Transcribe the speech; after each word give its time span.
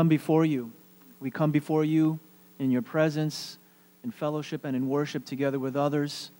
come 0.00 0.08
before 0.08 0.46
you. 0.46 0.72
We 1.20 1.30
come 1.30 1.50
before 1.50 1.84
you 1.84 2.18
in 2.58 2.70
your 2.70 2.80
presence, 2.80 3.58
in 4.02 4.10
fellowship, 4.10 4.64
and 4.64 4.74
in 4.74 4.88
worship 4.88 5.26
together 5.26 5.58
with 5.58 5.76
others. 5.76 6.30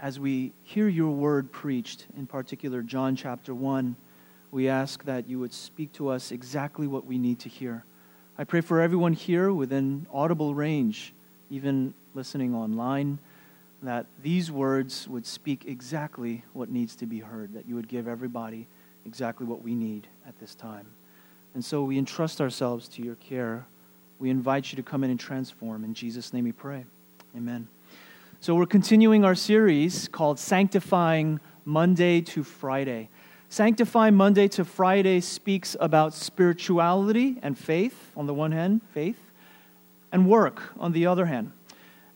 As 0.00 0.18
we 0.18 0.54
hear 0.62 0.88
your 0.88 1.10
word 1.10 1.52
preached, 1.52 2.06
in 2.16 2.26
particular 2.26 2.80
John 2.80 3.14
chapter 3.14 3.54
1, 3.54 3.96
we 4.50 4.70
ask 4.70 5.04
that 5.04 5.28
you 5.28 5.38
would 5.38 5.52
speak 5.52 5.92
to 5.92 6.08
us 6.08 6.30
exactly 6.30 6.86
what 6.86 7.04
we 7.04 7.18
need 7.18 7.38
to 7.40 7.50
hear. 7.50 7.84
I 8.38 8.44
pray 8.44 8.62
for 8.62 8.80
everyone 8.80 9.12
here 9.12 9.52
within 9.52 10.06
audible 10.10 10.54
range, 10.54 11.12
even 11.50 11.92
listening 12.14 12.54
online, 12.54 13.18
that 13.82 14.06
these 14.22 14.50
words 14.50 15.06
would 15.06 15.26
speak 15.26 15.66
exactly 15.66 16.44
what 16.54 16.70
needs 16.70 16.96
to 16.96 17.04
be 17.04 17.18
heard, 17.18 17.52
that 17.52 17.68
you 17.68 17.74
would 17.74 17.88
give 17.88 18.08
everybody 18.08 18.66
exactly 19.04 19.46
what 19.46 19.60
we 19.60 19.74
need 19.74 20.08
at 20.26 20.38
this 20.40 20.54
time. 20.54 20.86
And 21.56 21.64
so 21.64 21.84
we 21.84 21.96
entrust 21.96 22.42
ourselves 22.42 22.86
to 22.88 23.02
your 23.02 23.14
care. 23.14 23.64
We 24.18 24.28
invite 24.28 24.72
you 24.72 24.76
to 24.76 24.82
come 24.82 25.02
in 25.04 25.10
and 25.10 25.18
transform. 25.18 25.84
In 25.84 25.94
Jesus' 25.94 26.34
name 26.34 26.44
we 26.44 26.52
pray. 26.52 26.84
Amen. 27.34 27.66
So 28.40 28.54
we're 28.54 28.66
continuing 28.66 29.24
our 29.24 29.34
series 29.34 30.06
called 30.06 30.38
Sanctifying 30.38 31.40
Monday 31.64 32.20
to 32.20 32.44
Friday. 32.44 33.08
Sanctifying 33.48 34.14
Monday 34.14 34.48
to 34.48 34.66
Friday 34.66 35.22
speaks 35.22 35.74
about 35.80 36.12
spirituality 36.12 37.38
and 37.40 37.58
faith, 37.58 38.12
on 38.18 38.26
the 38.26 38.34
one 38.34 38.52
hand, 38.52 38.82
faith, 38.92 39.32
and 40.12 40.28
work, 40.28 40.74
on 40.78 40.92
the 40.92 41.06
other 41.06 41.24
hand. 41.24 41.52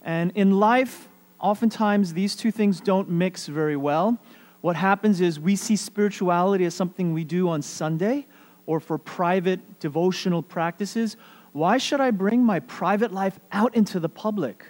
And 0.02 0.32
in 0.34 0.60
life, 0.60 1.08
oftentimes 1.40 2.12
these 2.12 2.36
two 2.36 2.50
things 2.50 2.78
don't 2.78 3.08
mix 3.08 3.46
very 3.46 3.78
well. 3.78 4.18
What 4.60 4.76
happens 4.76 5.22
is 5.22 5.40
we 5.40 5.56
see 5.56 5.76
spirituality 5.76 6.66
as 6.66 6.74
something 6.74 7.14
we 7.14 7.24
do 7.24 7.48
on 7.48 7.62
Sunday 7.62 8.26
or 8.66 8.80
for 8.80 8.98
private 8.98 9.80
devotional 9.80 10.42
practices. 10.42 11.16
Why 11.52 11.78
should 11.78 12.00
I 12.00 12.10
bring 12.10 12.44
my 12.44 12.60
private 12.60 13.12
life 13.12 13.38
out 13.52 13.74
into 13.74 14.00
the 14.00 14.08
public? 14.08 14.66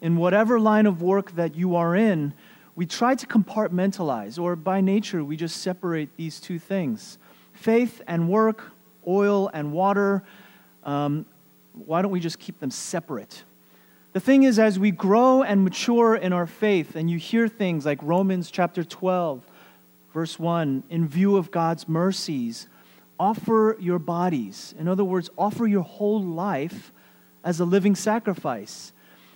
In 0.00 0.16
whatever 0.16 0.58
line 0.58 0.86
of 0.86 1.02
work 1.02 1.32
that 1.32 1.54
you 1.54 1.76
are 1.76 1.94
in, 1.94 2.32
we 2.76 2.86
try 2.86 3.14
to 3.14 3.26
compartmentalize, 3.26 4.38
or 4.38 4.56
by 4.56 4.80
nature, 4.80 5.22
we 5.22 5.36
just 5.36 5.58
separate 5.58 6.16
these 6.16 6.40
two 6.40 6.58
things 6.58 7.18
faith 7.52 8.00
and 8.06 8.28
work, 8.28 8.72
oil 9.06 9.50
and 9.52 9.72
water. 9.72 10.22
Um, 10.84 11.26
why 11.74 12.00
don't 12.02 12.10
we 12.10 12.20
just 12.20 12.38
keep 12.38 12.58
them 12.58 12.70
separate? 12.70 13.44
The 14.12 14.20
thing 14.20 14.42
is, 14.42 14.58
as 14.58 14.78
we 14.78 14.90
grow 14.90 15.42
and 15.42 15.62
mature 15.62 16.16
in 16.16 16.32
our 16.32 16.46
faith, 16.46 16.96
and 16.96 17.08
you 17.10 17.18
hear 17.18 17.46
things 17.46 17.86
like 17.86 18.02
Romans 18.02 18.50
chapter 18.50 18.82
12, 18.82 19.46
verse 20.12 20.38
1, 20.38 20.84
in 20.90 21.06
view 21.06 21.36
of 21.36 21.50
God's 21.50 21.88
mercies, 21.88 22.66
offer 23.20 23.76
your 23.78 23.98
bodies. 23.98 24.74
In 24.78 24.88
other 24.88 25.04
words, 25.04 25.28
offer 25.36 25.66
your 25.66 25.82
whole 25.82 26.22
life 26.22 26.90
as 27.44 27.60
a 27.60 27.64
living 27.64 27.94
sacrifice. 27.94 28.92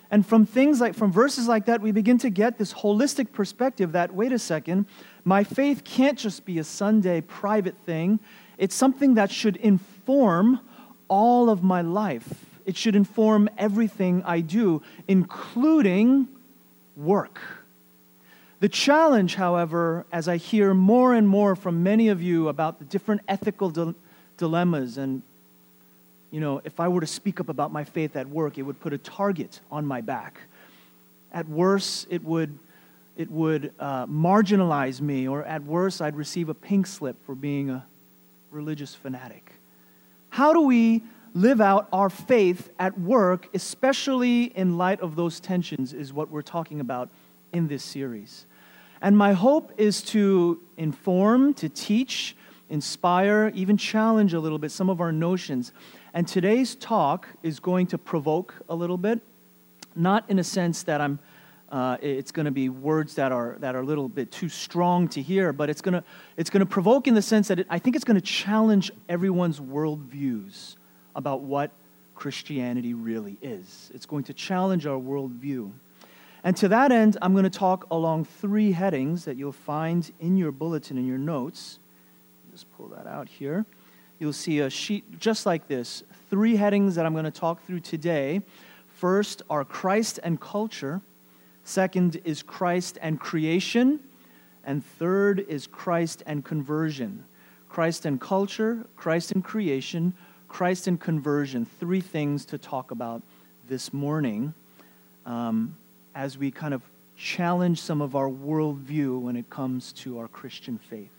And 0.09 0.25
from 0.25 0.45
things 0.45 0.81
like, 0.81 0.95
from 0.95 1.11
verses 1.11 1.47
like 1.47 1.65
that, 1.65 1.81
we 1.81 1.91
begin 1.91 2.17
to 2.19 2.31
get 2.31 2.57
this 2.57 2.73
holistic 2.73 3.31
perspective 3.31 3.91
that, 3.91 4.13
wait 4.13 4.31
a 4.31 4.39
second, 4.39 4.87
my 5.23 5.43
faith 5.43 5.83
can't 5.83 6.17
just 6.17 6.45
be 6.45 6.57
a 6.57 6.63
Sunday 6.63 7.21
private 7.21 7.77
thing. 7.85 8.19
It's 8.57 8.75
something 8.75 9.13
that 9.15 9.31
should 9.31 9.55
inform 9.57 10.59
all 11.07 11.49
of 11.49 11.63
my 11.63 11.81
life. 11.81 12.45
It 12.65 12.75
should 12.75 12.95
inform 12.95 13.49
everything 13.57 14.23
I 14.25 14.41
do, 14.41 14.81
including 15.07 16.27
work. 16.95 17.39
The 18.65 18.69
challenge, 18.69 19.35
however, 19.35 20.07
as 20.11 20.27
I 20.27 20.37
hear 20.37 20.73
more 20.73 21.13
and 21.13 21.29
more 21.29 21.55
from 21.55 21.83
many 21.83 22.07
of 22.07 22.19
you 22.23 22.47
about 22.47 22.79
the 22.79 22.85
different 22.85 23.21
ethical 23.27 23.69
di- 23.69 23.93
dilemmas, 24.37 24.97
and, 24.97 25.21
you 26.31 26.39
know, 26.39 26.61
if 26.63 26.79
I 26.79 26.87
were 26.87 27.01
to 27.01 27.05
speak 27.05 27.39
up 27.39 27.49
about 27.49 27.71
my 27.71 27.83
faith 27.83 28.15
at 28.15 28.27
work, 28.27 28.57
it 28.57 28.63
would 28.63 28.79
put 28.79 28.91
a 28.91 28.97
target 28.97 29.59
on 29.71 29.85
my 29.85 30.01
back. 30.01 30.39
At 31.31 31.47
worst, 31.47 32.07
it 32.09 32.23
would, 32.23 32.57
it 33.15 33.29
would 33.29 33.71
uh, 33.79 34.07
marginalize 34.07 34.99
me, 34.99 35.27
or 35.27 35.43
at 35.43 35.61
worst, 35.61 36.01
I'd 36.01 36.15
receive 36.15 36.49
a 36.49 36.55
pink 36.55 36.87
slip 36.87 37.23
for 37.23 37.35
being 37.35 37.69
a 37.69 37.85
religious 38.49 38.95
fanatic. 38.95 39.51
How 40.29 40.53
do 40.53 40.61
we 40.61 41.03
live 41.35 41.61
out 41.61 41.87
our 41.93 42.09
faith 42.09 42.71
at 42.79 42.99
work, 42.99 43.47
especially 43.53 44.45
in 44.45 44.79
light 44.79 45.01
of 45.01 45.15
those 45.15 45.39
tensions, 45.39 45.93
is 45.93 46.11
what 46.11 46.31
we're 46.31 46.41
talking 46.41 46.79
about 46.79 47.09
in 47.53 47.67
this 47.67 47.83
series. 47.83 48.47
And 49.05 49.15
my 49.15 49.33
hope 49.33 49.71
is 49.77 50.01
to 50.05 50.59
inform, 50.77 51.53
to 51.55 51.69
teach, 51.69 52.35
inspire, 52.71 53.51
even 53.53 53.77
challenge 53.77 54.33
a 54.33 54.39
little 54.39 54.57
bit 54.57 54.71
some 54.71 54.89
of 54.89 54.99
our 54.99 55.11
notions. 55.11 55.73
And 56.15 56.27
today's 56.27 56.73
talk 56.73 57.27
is 57.43 57.59
going 57.59 57.85
to 57.87 57.99
provoke 57.99 58.55
a 58.67 58.73
little 58.73 58.97
bit, 58.97 59.21
not 59.95 60.27
in 60.27 60.39
a 60.39 60.43
sense 60.43 60.81
that 60.83 61.01
I'm. 61.01 61.19
Uh, 61.69 61.97
it's 62.01 62.31
going 62.31 62.47
to 62.47 62.51
be 62.51 62.67
words 62.69 63.13
that 63.13 63.31
are 63.31 63.57
that 63.59 63.75
are 63.75 63.81
a 63.81 63.85
little 63.85 64.09
bit 64.09 64.31
too 64.31 64.49
strong 64.49 65.07
to 65.09 65.21
hear, 65.21 65.53
but 65.53 65.69
it's 65.69 65.81
going 65.81 65.93
to 65.93 66.03
it's 66.35 66.49
going 66.49 66.61
to 66.61 66.65
provoke 66.65 67.07
in 67.07 67.13
the 67.13 67.21
sense 67.21 67.47
that 67.49 67.59
it, 67.59 67.67
I 67.69 67.77
think 67.77 67.95
it's 67.95 68.05
going 68.05 68.19
to 68.19 68.25
challenge 68.25 68.91
everyone's 69.07 69.59
worldviews 69.59 70.77
about 71.15 71.41
what 71.41 71.69
Christianity 72.15 72.95
really 72.95 73.37
is. 73.39 73.91
It's 73.93 74.07
going 74.07 74.23
to 74.23 74.33
challenge 74.33 74.87
our 74.87 74.99
worldview. 74.99 75.73
And 76.45 76.55
to 76.57 76.67
that 76.67 76.91
end, 76.91 77.17
I'm 77.23 77.31
going 77.31 77.43
to 77.43 77.49
talk 77.49 77.87
along 77.89 78.25
three 78.25 78.71
headings 78.71 79.25
that 79.25 79.35
you'll 79.35 79.51
find 79.51 80.11
in 80.19 80.37
your 80.37 80.51
bulletin, 80.51 80.95
in 80.95 81.07
your 81.07 81.17
notes. 81.17 81.79
Just 82.51 82.71
pull 82.77 82.87
that 82.89 83.07
out 83.07 83.27
here. 83.27 83.65
You'll 84.19 84.31
see 84.31 84.59
a 84.59 84.69
sheet 84.69 85.19
just 85.19 85.47
like 85.47 85.67
this. 85.67 86.03
Three 86.29 86.55
headings 86.55 86.93
that 86.95 87.05
I'm 87.07 87.13
going 87.13 87.25
to 87.25 87.31
talk 87.31 87.65
through 87.65 87.79
today. 87.79 88.43
First 88.87 89.41
are 89.49 89.65
Christ 89.65 90.19
and 90.21 90.39
culture. 90.39 91.01
Second 91.63 92.21
is 92.23 92.43
Christ 92.43 92.99
and 93.01 93.19
creation. 93.19 93.99
And 94.63 94.85
third 94.85 95.39
is 95.49 95.65
Christ 95.65 96.21
and 96.27 96.45
conversion. 96.45 97.25
Christ 97.69 98.05
and 98.05 98.21
culture, 98.21 98.85
Christ 98.95 99.31
and 99.31 99.43
creation, 99.43 100.13
Christ 100.47 100.85
and 100.85 100.99
conversion, 101.01 101.65
three 101.79 102.01
things 102.01 102.45
to 102.45 102.59
talk 102.59 102.91
about 102.91 103.23
this 103.67 103.91
morning 103.91 104.53
um, 105.25 105.75
as 106.15 106.37
we 106.37 106.49
kind 106.49 106.73
of 106.73 106.81
challenge 107.15 107.79
some 107.79 108.01
of 108.01 108.15
our 108.15 108.29
worldview 108.29 109.19
when 109.19 109.35
it 109.35 109.49
comes 109.49 109.93
to 109.93 110.17
our 110.17 110.27
Christian 110.27 110.79
faith. 110.89 111.11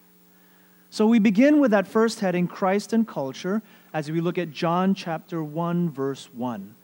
So 0.91 1.07
we 1.07 1.19
begin 1.19 1.61
with 1.61 1.71
that 1.71 1.87
first 1.87 2.21
heading, 2.21 2.49
Christ 2.49 2.93
and 2.93 3.07
culture, 3.07 3.63
as 3.93 4.11
we 4.11 4.21
look 4.21 4.39
at 4.39 4.51
John 4.51 4.95
chapter 4.95 5.43
1, 5.45 5.91
verse 5.91 6.29
1. 6.33 6.75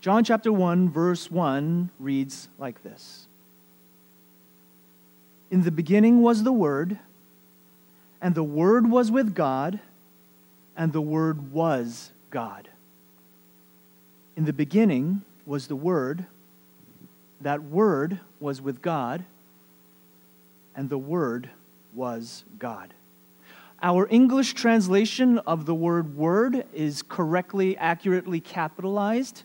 John 0.00 0.24
chapter 0.24 0.52
1, 0.52 0.90
verse 0.90 1.30
1 1.30 1.90
reads 1.98 2.48
like 2.58 2.82
this 2.82 3.26
In 5.50 5.62
the 5.62 5.70
beginning 5.70 6.22
was 6.22 6.44
the 6.44 6.52
Word, 6.52 6.98
and 8.22 8.34
the 8.34 8.44
Word 8.44 8.90
was 8.90 9.10
with 9.10 9.34
God 9.34 9.80
and 10.80 10.94
the 10.94 11.00
Word 11.02 11.52
was 11.52 12.10
God. 12.30 12.66
In 14.34 14.46
the 14.46 14.52
beginning 14.54 15.20
was 15.44 15.66
the 15.66 15.76
Word. 15.76 16.24
That 17.40 17.62
Word 17.62 18.20
was 18.38 18.60
with 18.60 18.82
God, 18.82 19.24
and 20.76 20.88
the 20.90 20.98
Word 20.98 21.50
was 21.94 22.44
God. 22.58 22.94
Our 23.82 24.06
English 24.10 24.52
translation 24.52 25.38
of 25.38 25.64
the 25.64 25.74
word 25.74 26.14
word 26.14 26.66
is 26.74 27.00
correctly, 27.00 27.78
accurately 27.78 28.38
capitalized, 28.38 29.44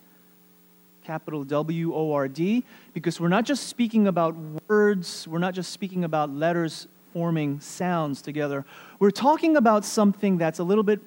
capital 1.05 1.45
W 1.45 1.95
O 1.95 2.11
R 2.11 2.27
D, 2.27 2.65
because 2.93 3.17
we're 3.19 3.29
not 3.29 3.45
just 3.45 3.67
speaking 3.67 4.07
about 4.07 4.35
words, 4.67 5.25
we're 5.25 5.39
not 5.39 5.53
just 5.53 5.71
speaking 5.71 6.03
about 6.03 6.31
letters 6.31 6.87
forming 7.13 7.61
sounds 7.61 8.21
together. 8.21 8.65
We're 8.99 9.11
talking 9.11 9.55
about 9.55 9.85
something 9.85 10.37
that's 10.37 10.59
a 10.59 10.63
little 10.65 10.83
bit 10.83 10.99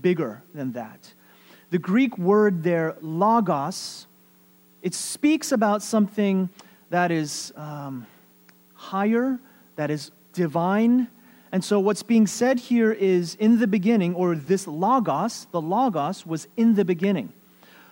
bigger 0.00 0.42
than 0.52 0.72
that. 0.72 1.12
The 1.70 1.78
Greek 1.78 2.18
word 2.18 2.64
there, 2.64 2.96
logos, 3.00 4.08
it 4.82 4.94
speaks 4.94 5.52
about 5.52 5.82
something 5.82 6.50
that 6.90 7.10
is 7.10 7.52
um, 7.56 8.06
higher, 8.74 9.38
that 9.76 9.90
is 9.90 10.10
divine. 10.32 11.08
And 11.52 11.64
so, 11.64 11.78
what's 11.78 12.02
being 12.02 12.26
said 12.26 12.58
here 12.58 12.92
is 12.92 13.34
in 13.36 13.58
the 13.58 13.66
beginning, 13.66 14.14
or 14.14 14.34
this 14.34 14.66
logos, 14.66 15.46
the 15.52 15.60
logos 15.60 16.26
was 16.26 16.48
in 16.56 16.74
the 16.74 16.84
beginning. 16.84 17.32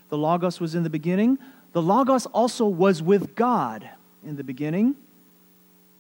The 0.09 0.19
logos 0.19 0.61
was 0.61 0.75
in 0.75 0.83
the 0.83 0.91
beginning. 0.91 1.39
The 1.73 1.83
logos 1.83 2.27
also 2.27 2.67
was 2.67 3.03
with 3.03 3.35
God 3.35 3.89
in 4.25 4.37
the 4.37 4.45
beginning. 4.45 4.97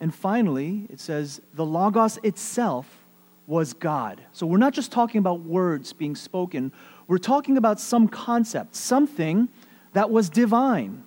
And 0.01 0.15
finally, 0.15 0.87
it 0.91 0.99
says, 0.99 1.41
the 1.55 1.65
logos 1.65 2.19
itself 2.23 3.05
was 3.47 3.73
God. 3.73 4.21
So 4.33 4.47
we're 4.47 4.59
not 4.59 4.73
just 4.73 4.91
talking 4.91 5.19
about 5.19 5.41
words 5.41 5.93
being 5.93 6.17
spoken, 6.17 6.73
we're 7.07 7.19
talking 7.19 7.57
about 7.57 7.81
some 7.81 8.09
concept, 8.09 8.75
something 8.75 9.49
that 9.93 10.11
was 10.11 10.29
divine. 10.29 11.05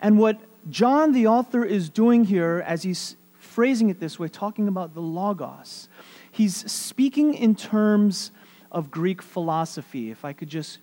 And 0.00 0.18
what 0.18 0.38
John, 0.70 1.12
the 1.12 1.26
author, 1.26 1.64
is 1.64 1.88
doing 1.88 2.24
here 2.24 2.62
as 2.66 2.82
he's 2.82 3.16
phrasing 3.38 3.90
it 3.90 4.00
this 4.00 4.18
way, 4.18 4.28
talking 4.28 4.68
about 4.68 4.94
the 4.94 5.00
Logos, 5.00 5.88
he's 6.30 6.70
speaking 6.70 7.34
in 7.34 7.54
terms 7.54 8.30
of 8.72 8.90
Greek 8.90 9.22
philosophy. 9.22 10.10
If 10.10 10.24
I 10.24 10.32
could 10.32 10.48
just 10.48 10.78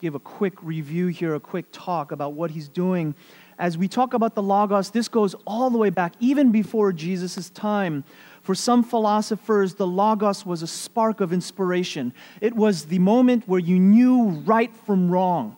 give 0.00 0.14
a 0.14 0.18
quick 0.18 0.62
review 0.62 1.08
here, 1.08 1.34
a 1.34 1.40
quick 1.40 1.66
talk 1.72 2.12
about 2.12 2.32
what 2.32 2.50
he's 2.50 2.68
doing. 2.68 3.14
As 3.58 3.76
we 3.76 3.88
talk 3.88 4.14
about 4.14 4.34
the 4.34 4.42
Logos, 4.42 4.90
this 4.90 5.08
goes 5.08 5.34
all 5.46 5.70
the 5.70 5.78
way 5.78 5.90
back, 5.90 6.14
even 6.20 6.50
before 6.50 6.92
Jesus' 6.92 7.50
time. 7.50 8.04
For 8.42 8.54
some 8.54 8.82
philosophers, 8.82 9.74
the 9.74 9.86
Logos 9.86 10.46
was 10.46 10.62
a 10.62 10.66
spark 10.66 11.20
of 11.20 11.32
inspiration. 11.32 12.12
It 12.40 12.54
was 12.54 12.86
the 12.86 12.98
moment 12.98 13.46
where 13.46 13.60
you 13.60 13.78
knew 13.78 14.28
right 14.46 14.74
from 14.86 15.10
wrong. 15.10 15.56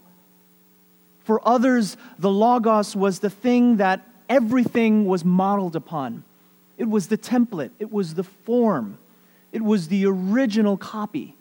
For 1.24 1.46
others, 1.46 1.96
the 2.18 2.30
Logos 2.30 2.96
was 2.96 3.20
the 3.20 3.30
thing 3.30 3.76
that 3.76 4.06
everything 4.28 5.06
was 5.06 5.24
modeled 5.24 5.76
upon. 5.76 6.24
It 6.78 6.88
was 6.88 7.08
the 7.08 7.18
template, 7.18 7.70
it 7.78 7.92
was 7.92 8.14
the 8.14 8.24
form, 8.24 8.98
it 9.52 9.62
was 9.62 9.88
the 9.88 10.06
original 10.06 10.76
copy. 10.76 11.36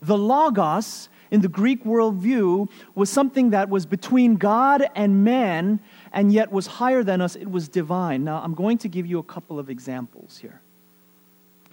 The 0.00 0.16
Logos 0.16 1.08
in 1.30 1.40
the 1.40 1.48
Greek 1.48 1.84
worldview 1.84 2.68
was 2.94 3.10
something 3.10 3.50
that 3.50 3.68
was 3.68 3.84
between 3.84 4.36
God 4.36 4.88
and 4.94 5.24
man 5.24 5.80
and 6.12 6.32
yet 6.32 6.50
was 6.50 6.66
higher 6.66 7.02
than 7.02 7.20
us. 7.20 7.36
It 7.36 7.50
was 7.50 7.68
divine. 7.68 8.24
Now, 8.24 8.40
I'm 8.42 8.54
going 8.54 8.78
to 8.78 8.88
give 8.88 9.06
you 9.06 9.18
a 9.18 9.22
couple 9.22 9.58
of 9.58 9.68
examples 9.68 10.38
here. 10.38 10.60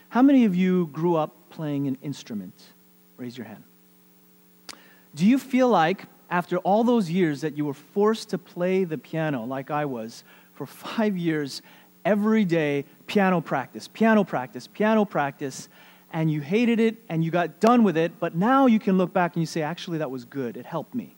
How 0.09 0.21
many 0.21 0.45
of 0.45 0.55
you 0.55 0.87
grew 0.87 1.15
up 1.15 1.33
playing 1.49 1.87
an 1.87 1.97
instrument? 2.01 2.53
Raise 3.17 3.37
your 3.37 3.47
hand. 3.47 3.63
Do 5.13 5.25
you 5.25 5.39
feel 5.39 5.69
like, 5.69 6.05
after 6.29 6.57
all 6.59 6.83
those 6.83 7.09
years, 7.09 7.41
that 7.41 7.57
you 7.57 7.65
were 7.65 7.73
forced 7.73 8.29
to 8.29 8.37
play 8.37 8.83
the 8.83 8.97
piano 8.97 9.45
like 9.45 9.71
I 9.71 9.85
was 9.85 10.23
for 10.53 10.65
five 10.65 11.17
years, 11.17 11.61
every 12.05 12.45
day, 12.45 12.85
piano 13.07 13.41
practice, 13.41 13.87
piano 13.87 14.23
practice, 14.23 14.67
piano 14.67 15.05
practice, 15.05 15.67
and 16.13 16.31
you 16.31 16.39
hated 16.39 16.79
it 16.79 16.97
and 17.09 17.25
you 17.25 17.31
got 17.31 17.59
done 17.59 17.83
with 17.83 17.97
it, 17.97 18.19
but 18.19 18.35
now 18.35 18.67
you 18.67 18.79
can 18.79 18.97
look 18.97 19.11
back 19.11 19.35
and 19.35 19.41
you 19.41 19.47
say, 19.47 19.61
actually, 19.61 19.97
that 19.97 20.11
was 20.11 20.23
good. 20.23 20.55
It 20.55 20.65
helped 20.65 20.95
me. 20.95 21.15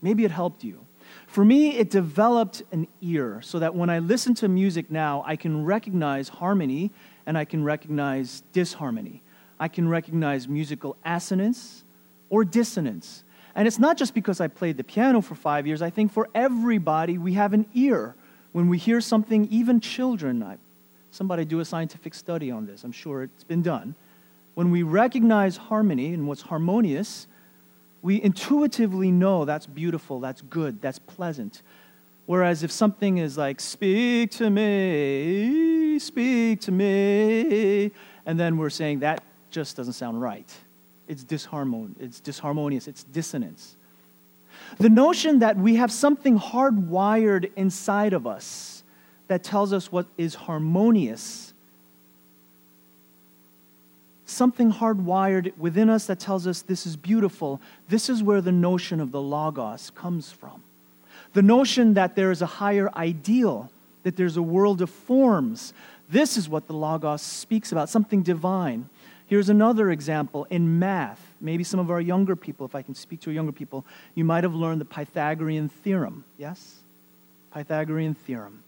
Maybe 0.00 0.24
it 0.24 0.30
helped 0.30 0.62
you. 0.62 0.84
For 1.26 1.44
me, 1.44 1.76
it 1.76 1.90
developed 1.90 2.62
an 2.72 2.86
ear 3.00 3.40
so 3.42 3.58
that 3.58 3.74
when 3.74 3.90
I 3.90 3.98
listen 3.98 4.34
to 4.36 4.48
music 4.48 4.90
now, 4.90 5.24
I 5.26 5.36
can 5.36 5.64
recognize 5.64 6.28
harmony 6.28 6.92
and 7.26 7.36
I 7.36 7.44
can 7.44 7.64
recognize 7.64 8.42
disharmony. 8.52 9.22
I 9.58 9.68
can 9.68 9.88
recognize 9.88 10.46
musical 10.46 10.96
assonance 11.04 11.84
or 12.30 12.44
dissonance. 12.44 13.23
And 13.54 13.68
it's 13.68 13.78
not 13.78 13.96
just 13.96 14.14
because 14.14 14.40
I 14.40 14.48
played 14.48 14.76
the 14.76 14.84
piano 14.84 15.20
for 15.20 15.34
five 15.34 15.66
years. 15.66 15.80
I 15.80 15.90
think 15.90 16.12
for 16.12 16.28
everybody, 16.34 17.18
we 17.18 17.34
have 17.34 17.52
an 17.52 17.66
ear. 17.74 18.14
When 18.52 18.68
we 18.68 18.78
hear 18.78 19.00
something, 19.00 19.46
even 19.50 19.80
children, 19.80 20.42
I, 20.42 20.58
somebody 21.10 21.44
do 21.44 21.60
a 21.60 21.64
scientific 21.64 22.14
study 22.14 22.50
on 22.50 22.66
this. 22.66 22.84
I'm 22.84 22.92
sure 22.92 23.22
it's 23.22 23.44
been 23.44 23.62
done. 23.62 23.94
When 24.54 24.70
we 24.70 24.82
recognize 24.82 25.56
harmony 25.56 26.14
and 26.14 26.26
what's 26.26 26.42
harmonious, 26.42 27.26
we 28.02 28.22
intuitively 28.22 29.10
know 29.10 29.44
that's 29.44 29.66
beautiful, 29.66 30.20
that's 30.20 30.42
good, 30.42 30.82
that's 30.82 30.98
pleasant. 30.98 31.62
Whereas 32.26 32.62
if 32.62 32.70
something 32.70 33.18
is 33.18 33.36
like, 33.36 33.60
speak 33.60 34.30
to 34.32 34.50
me, 34.50 35.98
speak 35.98 36.60
to 36.62 36.72
me, 36.72 37.92
and 38.26 38.38
then 38.38 38.56
we're 38.56 38.70
saying 38.70 39.00
that 39.00 39.22
just 39.50 39.76
doesn't 39.76 39.92
sound 39.92 40.20
right. 40.20 40.52
It's, 41.06 41.24
disharmon- 41.24 41.94
it's 42.00 42.20
disharmonious, 42.20 42.88
it's 42.88 43.04
dissonance. 43.04 43.76
The 44.78 44.88
notion 44.88 45.40
that 45.40 45.56
we 45.56 45.76
have 45.76 45.92
something 45.92 46.38
hardwired 46.38 47.50
inside 47.56 48.12
of 48.12 48.26
us 48.26 48.82
that 49.28 49.42
tells 49.42 49.72
us 49.72 49.90
what 49.90 50.06
is 50.16 50.34
harmonious. 50.34 51.52
Something 54.26 54.72
hardwired 54.72 55.56
within 55.58 55.90
us 55.90 56.06
that 56.06 56.18
tells 56.18 56.46
us 56.46 56.62
this 56.62 56.86
is 56.86 56.96
beautiful. 56.96 57.60
This 57.88 58.08
is 58.08 58.22
where 58.22 58.40
the 58.40 58.52
notion 58.52 59.00
of 59.00 59.12
the 59.12 59.20
Logos 59.20 59.90
comes 59.94 60.32
from. 60.32 60.62
The 61.34 61.42
notion 61.42 61.94
that 61.94 62.14
there 62.14 62.30
is 62.30 62.42
a 62.42 62.46
higher 62.46 62.90
ideal, 62.96 63.70
that 64.02 64.16
there's 64.16 64.36
a 64.36 64.42
world 64.42 64.80
of 64.82 64.90
forms. 64.90 65.72
This 66.08 66.36
is 66.36 66.48
what 66.48 66.66
the 66.66 66.74
Logos 66.74 67.22
speaks 67.22 67.72
about, 67.72 67.88
something 67.88 68.22
divine. 68.22 68.88
Here's 69.26 69.48
another 69.48 69.90
example 69.90 70.46
in 70.50 70.78
math. 70.78 71.20
Maybe 71.40 71.64
some 71.64 71.80
of 71.80 71.90
our 71.90 72.00
younger 72.00 72.36
people, 72.36 72.66
if 72.66 72.74
I 72.74 72.82
can 72.82 72.94
speak 72.94 73.20
to 73.22 73.30
younger 73.30 73.52
people, 73.52 73.84
you 74.14 74.24
might 74.24 74.44
have 74.44 74.54
learned 74.54 74.80
the 74.80 74.84
Pythagorean 74.84 75.68
theorem. 75.68 76.24
Yes? 76.38 76.76
Pythagorean 77.52 78.14
theorem 78.14 78.62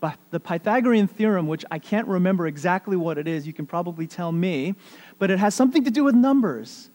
But 0.00 0.18
the 0.30 0.40
Pythagorean 0.40 1.06
theorem, 1.06 1.46
which 1.46 1.64
I 1.70 1.78
can't 1.78 2.08
remember 2.08 2.46
exactly 2.46 2.96
what 2.96 3.18
it 3.18 3.28
is. 3.28 3.46
You 3.46 3.52
can 3.52 3.66
probably 3.66 4.06
tell 4.06 4.32
me, 4.32 4.74
but 5.18 5.30
it 5.30 5.38
has 5.38 5.54
something 5.54 5.84
to 5.84 5.90
do 5.90 6.04
with 6.04 6.14
numbers. 6.14 6.90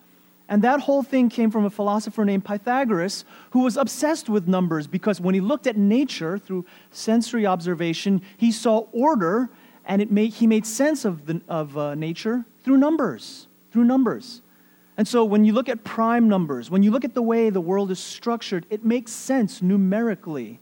And 0.49 0.61
that 0.61 0.81
whole 0.81 1.03
thing 1.03 1.29
came 1.29 1.51
from 1.51 1.65
a 1.65 1.69
philosopher 1.69 2.23
named 2.23 2.45
Pythagoras 2.45 3.25
who 3.51 3.61
was 3.61 3.75
obsessed 3.75 4.29
with 4.29 4.47
numbers 4.47 4.87
because 4.87 5.19
when 5.19 5.35
he 5.35 5.41
looked 5.41 5.67
at 5.67 5.75
nature 5.75 6.37
through 6.37 6.65
sensory 6.91 7.45
observation, 7.45 8.21
he 8.37 8.51
saw 8.51 8.79
order 8.93 9.49
and 9.87 10.01
it 10.01 10.11
made, 10.11 10.33
he 10.33 10.45
made 10.45 10.65
sense 10.65 11.05
of, 11.05 11.25
the, 11.25 11.41
of 11.47 11.77
uh, 11.77 11.95
nature 11.95 12.45
through 12.63 12.77
numbers. 12.77 13.47
Through 13.71 13.85
numbers. 13.85 14.41
And 14.97 15.07
so 15.07 15.23
when 15.23 15.45
you 15.45 15.53
look 15.53 15.69
at 15.69 15.83
prime 15.83 16.27
numbers, 16.27 16.69
when 16.69 16.83
you 16.83 16.91
look 16.91 17.05
at 17.05 17.13
the 17.13 17.21
way 17.21 17.49
the 17.49 17.61
world 17.61 17.89
is 17.89 17.99
structured, 17.99 18.65
it 18.69 18.83
makes 18.83 19.11
sense 19.11 19.61
numerically. 19.61 20.59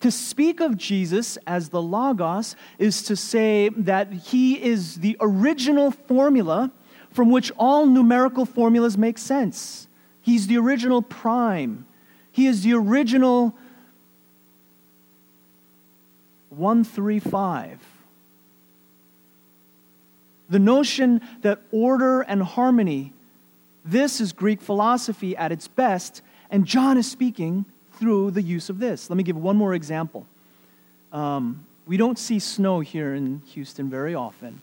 To 0.00 0.10
speak 0.10 0.60
of 0.60 0.76
Jesus 0.76 1.38
as 1.46 1.70
the 1.70 1.80
Logos 1.80 2.54
is 2.78 3.02
to 3.04 3.16
say 3.16 3.70
that 3.70 4.12
he 4.12 4.62
is 4.62 4.96
the 4.96 5.16
original 5.20 5.90
formula 5.90 6.70
from 7.10 7.30
which 7.30 7.50
all 7.56 7.86
numerical 7.86 8.44
formulas 8.44 8.98
make 8.98 9.16
sense. 9.16 9.88
He's 10.20 10.48
the 10.48 10.58
original 10.58 11.00
prime. 11.00 11.86
He 12.30 12.46
is 12.46 12.62
the 12.62 12.74
original 12.74 13.56
135. 16.50 17.95
The 20.48 20.58
notion 20.58 21.20
that 21.42 21.60
order 21.72 22.22
and 22.22 22.42
harmony, 22.42 23.12
this 23.84 24.20
is 24.20 24.32
Greek 24.32 24.60
philosophy 24.60 25.36
at 25.36 25.52
its 25.52 25.68
best, 25.68 26.22
and 26.50 26.64
John 26.64 26.98
is 26.98 27.10
speaking 27.10 27.64
through 27.94 28.30
the 28.32 28.42
use 28.42 28.68
of 28.68 28.78
this. 28.78 29.10
Let 29.10 29.16
me 29.16 29.22
give 29.22 29.36
one 29.36 29.56
more 29.56 29.74
example. 29.74 30.26
Um, 31.12 31.66
we 31.86 31.96
don't 31.96 32.18
see 32.18 32.38
snow 32.38 32.80
here 32.80 33.14
in 33.14 33.42
Houston 33.46 33.88
very 33.88 34.14
often. 34.14 34.60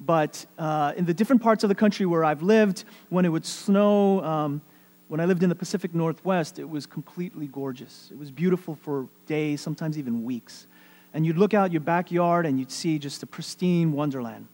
But 0.00 0.44
uh, 0.58 0.94
in 0.96 1.04
the 1.04 1.14
different 1.14 1.42
parts 1.42 1.62
of 1.62 1.68
the 1.68 1.74
country 1.74 2.06
where 2.06 2.24
I've 2.24 2.42
lived, 2.42 2.84
when 3.08 3.24
it 3.24 3.28
would 3.28 3.46
snow, 3.46 4.22
um, 4.24 4.62
when 5.08 5.20
I 5.20 5.26
lived 5.26 5.42
in 5.42 5.48
the 5.48 5.54
Pacific 5.54 5.94
Northwest, 5.94 6.58
it 6.58 6.68
was 6.68 6.86
completely 6.86 7.46
gorgeous. 7.46 8.08
It 8.10 8.18
was 8.18 8.30
beautiful 8.30 8.74
for 8.74 9.06
days, 9.26 9.60
sometimes 9.60 9.98
even 9.98 10.24
weeks. 10.24 10.66
And 11.14 11.24
you'd 11.26 11.38
look 11.38 11.54
out 11.54 11.70
your 11.70 11.82
backyard 11.82 12.46
and 12.46 12.58
you'd 12.58 12.72
see 12.72 12.98
just 12.98 13.22
a 13.22 13.26
pristine 13.26 13.92
wonderland. 13.92 14.48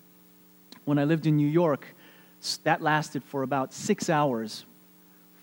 When 0.88 0.98
I 0.98 1.04
lived 1.04 1.26
in 1.26 1.36
New 1.36 1.46
York, 1.46 1.86
that 2.62 2.80
lasted 2.80 3.22
for 3.22 3.42
about 3.42 3.74
six 3.74 4.08
hours 4.08 4.64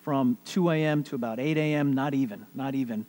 from 0.02 0.40
2 0.46 0.72
a.m. 0.72 1.04
to 1.04 1.14
about 1.14 1.40
8 1.40 1.56
a.m., 1.56 1.94
not 1.94 2.16
even, 2.16 2.48
not 2.56 2.74
even. 2.74 3.06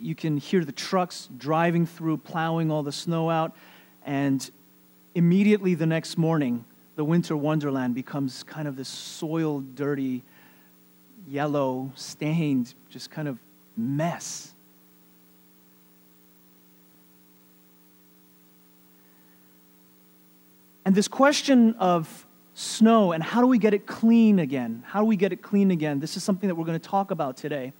You 0.00 0.14
can 0.14 0.38
hear 0.38 0.64
the 0.64 0.72
trucks 0.72 1.28
driving 1.36 1.84
through, 1.84 2.16
plowing 2.16 2.70
all 2.70 2.82
the 2.82 2.92
snow 2.92 3.28
out, 3.28 3.54
and 4.06 4.50
immediately 5.14 5.74
the 5.74 5.84
next 5.84 6.16
morning, 6.16 6.64
the 6.96 7.04
winter 7.04 7.36
wonderland 7.36 7.94
becomes 7.94 8.42
kind 8.42 8.66
of 8.66 8.76
this 8.76 8.88
soiled, 8.88 9.74
dirty, 9.74 10.24
yellow, 11.28 11.92
stained, 11.94 12.72
just 12.88 13.10
kind 13.10 13.28
of 13.28 13.38
mess. 13.76 14.54
And 20.88 20.96
this 20.96 21.06
question 21.06 21.74
of 21.74 22.26
snow 22.54 23.12
and 23.12 23.22
how 23.22 23.42
do 23.42 23.46
we 23.46 23.58
get 23.58 23.74
it 23.74 23.86
clean 23.86 24.38
again? 24.38 24.82
How 24.86 25.00
do 25.00 25.04
we 25.04 25.16
get 25.16 25.34
it 25.34 25.42
clean 25.42 25.70
again? 25.70 26.00
This 26.00 26.16
is 26.16 26.24
something 26.24 26.48
that 26.48 26.54
we're 26.54 26.64
going 26.64 26.80
to 26.80 26.88
talk 26.88 27.10
about 27.10 27.36
today 27.36 27.74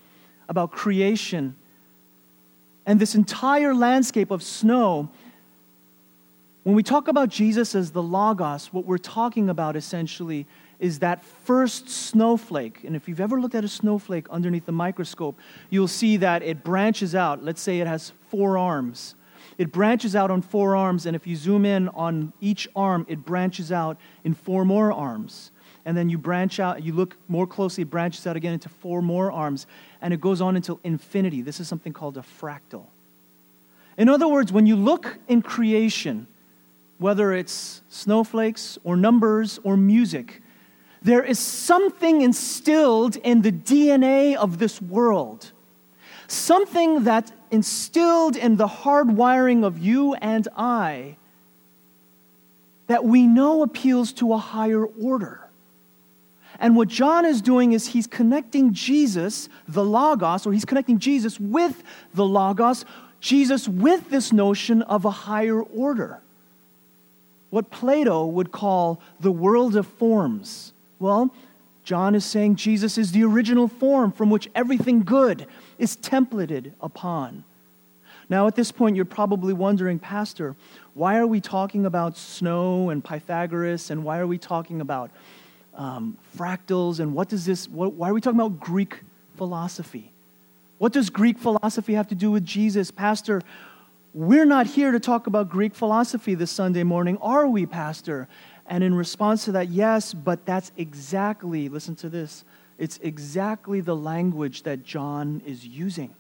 about 0.47 0.73
creation. 0.73 1.57
And 2.85 3.00
this 3.00 3.15
entire 3.15 3.75
landscape 3.75 4.31
of 4.31 4.43
snow, 4.43 5.09
when 6.65 6.77
we 6.77 6.83
talk 6.83 7.09
about 7.09 7.31
Jesus 7.31 7.75
as 7.75 7.93
the 7.93 8.03
Logos, 8.03 8.75
what 8.75 8.85
we're 8.85 8.99
talking 8.99 9.49
about 9.49 9.75
essentially 9.75 10.45
is 10.79 10.99
that 10.99 11.25
first 11.25 11.88
snowflake. 11.88 12.85
And 12.85 12.95
if 12.95 13.09
you've 13.09 13.21
ever 13.21 13.41
looked 13.41 13.55
at 13.55 13.65
a 13.65 13.69
snowflake 13.69 14.29
underneath 14.29 14.67
the 14.67 14.73
microscope, 14.73 15.38
you'll 15.71 15.88
see 15.88 16.19
that 16.19 16.43
it 16.43 16.62
branches 16.62 17.15
out. 17.15 17.43
Let's 17.43 17.62
say 17.62 17.81
it 17.81 17.87
has 17.87 18.12
four 18.29 18.59
arms. 18.59 19.15
It 19.59 19.73
branches 19.73 20.15
out 20.15 20.31
on 20.31 20.41
four 20.41 20.77
arms, 20.77 21.05
and 21.05 21.17
if 21.17 21.27
you 21.27 21.35
zoom 21.35 21.67
in 21.67 21.88
on 21.88 22.33
each 22.41 22.69
arm, 22.77 23.05
it 23.09 23.25
branches 23.25 23.73
out 23.73 23.99
in 24.23 24.33
four 24.33 24.65
more 24.65 24.93
arms. 24.93 25.50
And 25.85 25.97
then 25.97 26.09
you 26.09 26.17
branch 26.17 26.61
out, 26.61 26.83
you 26.85 26.93
look 26.93 27.17
more 27.27 27.47
closely, 27.47 27.83
it 27.83 27.91
branches 27.91 28.27
out 28.27 28.37
again 28.37 28.53
into 28.53 28.69
four 28.69 29.03
more 29.03 29.33
arms, 29.33 29.67
and 30.00 30.15
it 30.15 30.21
goes 30.21 30.41
on 30.41 30.55
until 30.55 30.79
infinity. 30.85 31.43
This 31.43 31.59
is 31.59 31.67
something 31.67 31.93
called 31.93 32.17
a 32.17 32.21
fractal. 32.41 32.85
In 33.97 34.09
other 34.09 34.29
words, 34.29 34.53
when 34.53 34.67
you 34.67 34.77
look 34.77 35.19
in 35.27 35.43
creation, 35.43 36.29
whether 36.99 37.33
it's 37.33 37.83
snowflakes 37.88 38.79
or 38.85 38.97
numbers 38.97 39.59
or 39.65 39.77
music, 39.77 40.41
there 41.03 41.23
is 41.23 41.38
something 41.38 42.21
instilled 42.23 43.17
in 43.17 43.43
the 43.43 43.53
DNA 43.53 44.37
of 44.37 44.59
this 44.59 44.81
world, 44.81 45.53
something 46.28 47.04
that 47.04 47.32
instilled 47.50 48.37
in 48.37 48.56
the 48.56 48.68
hard 48.68 49.16
wiring 49.16 49.64
of 49.64 49.78
you 49.78 50.14
and 50.14 50.47
I 50.56 51.16
that 52.87 53.04
we 53.04 53.26
know 53.26 53.62
appeals 53.62 54.12
to 54.14 54.32
a 54.32 54.38
higher 54.38 54.85
order. 54.85 55.40
And 56.58 56.75
what 56.75 56.88
John 56.88 57.25
is 57.25 57.40
doing 57.40 57.73
is 57.73 57.88
he's 57.88 58.06
connecting 58.06 58.73
Jesus, 58.73 59.49
the 59.68 59.85
Logos, 59.85 60.47
or 60.47 60.52
he's 60.52 60.64
connecting 60.64 60.99
Jesus 60.99 61.38
with 61.38 61.82
the 62.14 62.25
Logos, 62.25 62.85
Jesus 63.20 63.68
with 63.68 64.11
this 64.11 64.32
notion 64.32 64.82
of 64.82 65.04
a 65.04 65.11
higher 65.11 65.61
order. 65.61 66.20
What 67.50 67.70
Plato 67.70 68.26
would 68.26 68.52
call 68.52 69.00
the 69.20 69.32
world 69.32 69.76
of 69.76 69.87
forms. 69.87 70.73
Well, 70.99 71.32
John 71.85 72.14
is 72.14 72.25
saying 72.25 72.56
Jesus 72.56 72.99
is 72.99 73.12
the 73.12 73.25
original 73.25 73.68
form 73.68 74.12
from 74.12 74.28
which 74.30 74.49
everything 74.54 75.04
good 75.04 75.47
is 75.78 75.97
templated 75.97 76.73
upon. 76.80 77.44
Now, 78.28 78.47
at 78.47 78.56
this 78.56 78.70
point, 78.70 78.97
you're 78.97 79.04
probably 79.04 79.54
wondering, 79.54 79.99
Pastor, 79.99 80.54
why 80.94 81.16
are 81.16 81.26
we 81.26 81.40
talking 81.40 81.87
about 81.87 82.16
snow 82.16 82.90
and 82.90 83.02
Pythagoras, 83.02 83.90
and 83.90 84.04
why 84.04 84.18
are 84.18 84.26
we 84.26 84.38
talking 84.38 84.80
about 84.80 85.11
um, 85.75 86.18
fractals, 86.37 87.00
and 87.00 87.14
what 87.14 87.28
does 87.28 87.47
this, 87.47 87.68
what, 87.68 87.94
why 87.94 88.11
are 88.11 88.14
we 88.14 88.20
talking 88.20 88.38
about 88.38 88.61
Greek 88.61 89.00
philosophy? 89.37 90.11
What 90.78 90.92
does 90.92 91.08
Greek 91.08 91.38
philosophy 91.38 91.94
have 91.94 92.08
to 92.08 92.14
do 92.14 92.30
with 92.30 92.44
Jesus? 92.44 92.90
Pastor, 92.90 93.42
we're 94.12 94.44
not 94.44 94.66
here 94.66 94.92
to 94.92 95.00
talk 95.00 95.26
about 95.26 95.49
Greek 95.49 95.75
philosophy 95.75 96.35
this 96.35 96.50
Sunday 96.50 96.82
morning, 96.82 97.16
are 97.23 97.47
we, 97.47 97.64
Pastor? 97.64 98.28
And 98.66 98.85
in 98.85 98.94
response 98.94 99.44
to 99.47 99.52
that, 99.52 99.70
yes, 99.70 100.12
but 100.12 100.44
that's 100.44 100.73
exactly, 100.76 101.68
listen 101.68 101.94
to 101.97 102.08
this, 102.08 102.44
it's 102.78 102.99
exactly 103.02 103.80
the 103.80 103.97
language 103.97 104.62
that 104.62 104.85
John 104.85 105.42
is 105.44 105.66
using. 105.66 106.14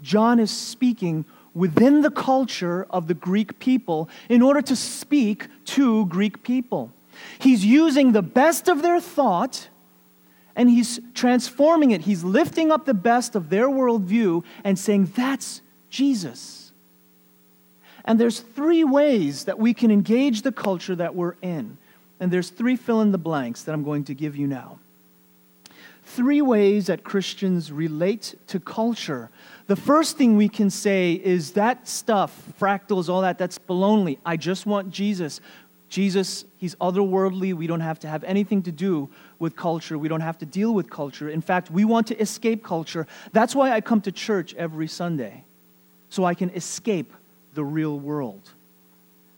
John 0.00 0.38
is 0.38 0.50
speaking 0.50 1.24
within 1.54 2.02
the 2.02 2.10
culture 2.10 2.86
of 2.90 3.08
the 3.08 3.14
Greek 3.14 3.58
people 3.58 4.08
in 4.28 4.42
order 4.42 4.62
to 4.62 4.76
speak 4.76 5.48
to 5.64 6.06
Greek 6.06 6.42
people. 6.42 6.92
He's 7.38 7.64
using 7.64 8.12
the 8.12 8.22
best 8.22 8.68
of 8.68 8.82
their 8.82 9.00
thought 9.00 9.68
and 10.54 10.70
he's 10.70 11.00
transforming 11.14 11.90
it. 11.90 12.02
He's 12.02 12.24
lifting 12.24 12.70
up 12.70 12.86
the 12.86 12.94
best 12.94 13.36
of 13.36 13.50
their 13.50 13.68
worldview 13.68 14.42
and 14.64 14.78
saying, 14.78 15.12
That's 15.14 15.60
Jesus. 15.90 16.72
And 18.04 18.18
there's 18.18 18.40
three 18.40 18.84
ways 18.84 19.44
that 19.44 19.58
we 19.58 19.74
can 19.74 19.90
engage 19.90 20.42
the 20.42 20.52
culture 20.52 20.94
that 20.94 21.14
we're 21.14 21.34
in. 21.42 21.76
And 22.18 22.30
there's 22.30 22.50
three 22.50 22.76
fill 22.76 23.00
in 23.02 23.12
the 23.12 23.18
blanks 23.18 23.62
that 23.64 23.72
I'm 23.72 23.84
going 23.84 24.04
to 24.04 24.14
give 24.14 24.36
you 24.36 24.46
now. 24.46 24.78
Three 26.04 26.40
ways 26.40 26.86
that 26.86 27.04
Christians 27.04 27.72
relate 27.72 28.36
to 28.46 28.60
culture 28.60 29.30
the 29.66 29.76
first 29.76 30.16
thing 30.16 30.36
we 30.36 30.48
can 30.48 30.70
say 30.70 31.12
is 31.12 31.52
that 31.52 31.88
stuff, 31.88 32.40
fractals, 32.60 33.08
all 33.08 33.22
that, 33.22 33.36
that's 33.36 33.58
baloney. 33.58 34.18
I 34.24 34.36
just 34.36 34.64
want 34.64 34.90
Jesus. 34.90 35.40
Jesus, 35.88 36.44
he's 36.58 36.76
otherworldly. 36.76 37.52
We 37.52 37.66
don't 37.66 37.80
have 37.80 37.98
to 38.00 38.08
have 38.08 38.22
anything 38.24 38.62
to 38.62 38.72
do 38.72 39.08
with 39.40 39.56
culture. 39.56 39.98
We 39.98 40.08
don't 40.08 40.20
have 40.20 40.38
to 40.38 40.46
deal 40.46 40.72
with 40.72 40.88
culture. 40.88 41.28
In 41.28 41.40
fact, 41.40 41.70
we 41.70 41.84
want 41.84 42.06
to 42.08 42.20
escape 42.20 42.62
culture. 42.62 43.08
That's 43.32 43.56
why 43.56 43.72
I 43.72 43.80
come 43.80 44.00
to 44.02 44.12
church 44.12 44.54
every 44.54 44.86
Sunday, 44.86 45.44
so 46.10 46.24
I 46.24 46.34
can 46.34 46.50
escape 46.50 47.12
the 47.54 47.64
real 47.64 47.98
world. 47.98 48.50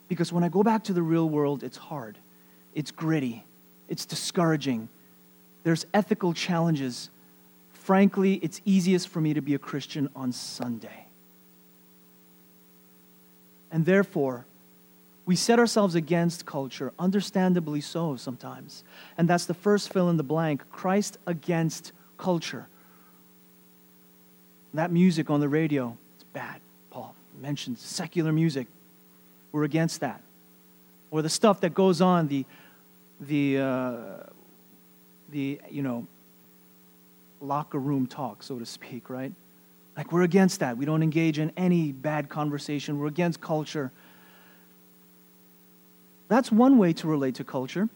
Because 0.08 0.30
when 0.30 0.44
I 0.44 0.48
go 0.48 0.62
back 0.62 0.84
to 0.84 0.92
the 0.92 1.02
real 1.02 1.28
world, 1.28 1.62
it's 1.62 1.76
hard, 1.78 2.18
it's 2.74 2.90
gritty, 2.90 3.44
it's 3.88 4.06
discouraging. 4.06 4.88
There's 5.64 5.86
ethical 5.92 6.32
challenges 6.34 7.10
frankly, 7.88 8.34
it's 8.42 8.60
easiest 8.66 9.08
for 9.08 9.18
me 9.18 9.32
to 9.32 9.40
be 9.40 9.54
a 9.54 9.58
Christian 9.58 10.10
on 10.14 10.30
Sunday. 10.30 11.06
And 13.72 13.86
therefore, 13.86 14.44
we 15.24 15.36
set 15.36 15.58
ourselves 15.58 15.94
against 15.94 16.44
culture, 16.44 16.92
understandably 16.98 17.80
so 17.80 18.16
sometimes. 18.16 18.84
And 19.16 19.26
that's 19.26 19.46
the 19.46 19.54
first 19.54 19.90
fill 19.90 20.10
in 20.10 20.18
the 20.18 20.22
blank 20.22 20.70
Christ 20.70 21.16
against 21.26 21.92
culture. 22.18 22.66
That 24.74 24.92
music 24.92 25.30
on 25.30 25.40
the 25.40 25.48
radio, 25.48 25.96
it's 26.16 26.24
bad. 26.34 26.60
Paul 26.90 27.14
mentioned 27.40 27.78
secular 27.78 28.34
music. 28.34 28.66
We're 29.50 29.64
against 29.64 30.00
that. 30.00 30.20
Or 31.10 31.22
the 31.22 31.28
stuff 31.28 31.60
that 31.62 31.74
goes 31.74 32.00
on, 32.00 32.28
the, 32.28 32.44
the, 33.20 33.58
uh, 33.58 33.94
the 35.30 35.60
you 35.70 35.82
know, 35.82 36.06
locker 37.40 37.78
room 37.78 38.06
talk, 38.06 38.42
so 38.42 38.58
to 38.58 38.66
speak, 38.66 39.08
right? 39.08 39.32
Like, 39.96 40.12
we're 40.12 40.22
against 40.22 40.60
that. 40.60 40.76
We 40.76 40.84
don't 40.84 41.02
engage 41.02 41.38
in 41.38 41.52
any 41.56 41.92
bad 41.92 42.28
conversation. 42.28 42.98
We're 42.98 43.08
against 43.08 43.40
culture. 43.40 43.90
That's 46.28 46.52
one 46.52 46.78
way 46.78 46.92
to 46.94 47.08
relate 47.08 47.36
to 47.36 47.44
culture. 47.44 47.88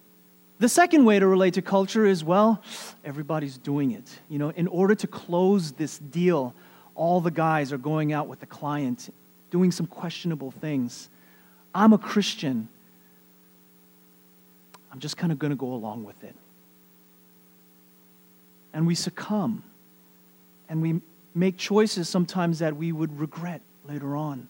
The 0.58 0.68
second 0.68 1.04
way 1.04 1.18
to 1.18 1.26
relate 1.26 1.54
to 1.54 1.62
culture 1.62 2.06
is 2.06 2.24
well, 2.24 2.62
everybody's 3.04 3.58
doing 3.58 3.92
it. 3.92 4.18
You 4.28 4.38
know, 4.38 4.50
in 4.50 4.68
order 4.68 4.94
to 4.94 5.06
close 5.06 5.72
this 5.72 5.98
deal, 5.98 6.54
all 6.94 7.20
the 7.20 7.30
guys 7.30 7.72
are 7.72 7.78
going 7.78 8.12
out 8.12 8.28
with 8.28 8.40
the 8.40 8.46
client, 8.46 9.12
doing 9.50 9.70
some 9.72 9.86
questionable 9.86 10.50
things. 10.50 11.08
I'm 11.74 11.92
a 11.92 11.98
Christian. 11.98 12.68
I'm 14.92 15.00
just 15.00 15.16
kind 15.16 15.32
of 15.32 15.38
going 15.38 15.50
to 15.50 15.56
go 15.56 15.72
along 15.72 16.04
with 16.04 16.22
it 16.22 16.34
and 18.72 18.86
we 18.86 18.94
succumb. 18.94 19.62
And 20.68 20.80
we 20.80 21.00
make 21.34 21.56
choices 21.56 22.08
sometimes 22.08 22.60
that 22.60 22.76
we 22.76 22.92
would 22.92 23.18
regret 23.18 23.60
later 23.86 24.16
on. 24.16 24.48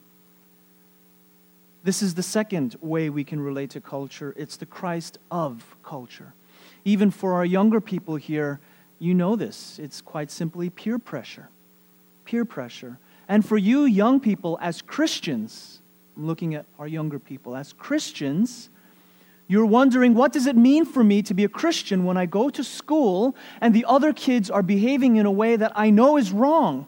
This 1.83 2.01
is 2.01 2.13
the 2.13 2.23
second 2.23 2.77
way 2.81 3.09
we 3.09 3.23
can 3.23 3.41
relate 3.41 3.71
to 3.71 3.81
culture. 3.81 4.33
It's 4.37 4.55
the 4.55 4.65
Christ 4.65 5.17
of 5.29 5.75
culture. 5.83 6.33
Even 6.85 7.11
for 7.11 7.33
our 7.33 7.45
younger 7.45 7.81
people 7.81 8.15
here, 8.15 8.59
you 8.99 9.13
know 9.13 9.35
this. 9.35 9.79
It's 9.79 9.99
quite 9.99 10.31
simply 10.31 10.69
peer 10.69 10.97
pressure. 10.97 11.49
Peer 12.23 12.45
pressure. 12.45 12.97
And 13.27 13.45
for 13.45 13.57
you, 13.57 13.83
young 13.83 14.21
people, 14.21 14.57
as 14.61 14.81
Christians, 14.81 15.81
I'm 16.15 16.25
looking 16.25 16.55
at 16.55 16.65
our 16.79 16.87
younger 16.87 17.19
people, 17.19 17.55
as 17.55 17.73
Christians, 17.73 18.69
you're 19.47 19.65
wondering, 19.65 20.13
what 20.13 20.31
does 20.31 20.47
it 20.47 20.55
mean 20.55 20.85
for 20.85 21.03
me 21.03 21.21
to 21.23 21.33
be 21.33 21.43
a 21.43 21.49
Christian 21.49 22.05
when 22.05 22.17
I 22.17 22.25
go 22.25 22.49
to 22.49 22.63
school 22.63 23.35
and 23.59 23.73
the 23.73 23.85
other 23.85 24.13
kids 24.13 24.49
are 24.49 24.63
behaving 24.63 25.17
in 25.17 25.25
a 25.25 25.31
way 25.31 25.55
that 25.55 25.73
I 25.75 25.89
know 25.89 26.17
is 26.17 26.31
wrong? 26.31 26.87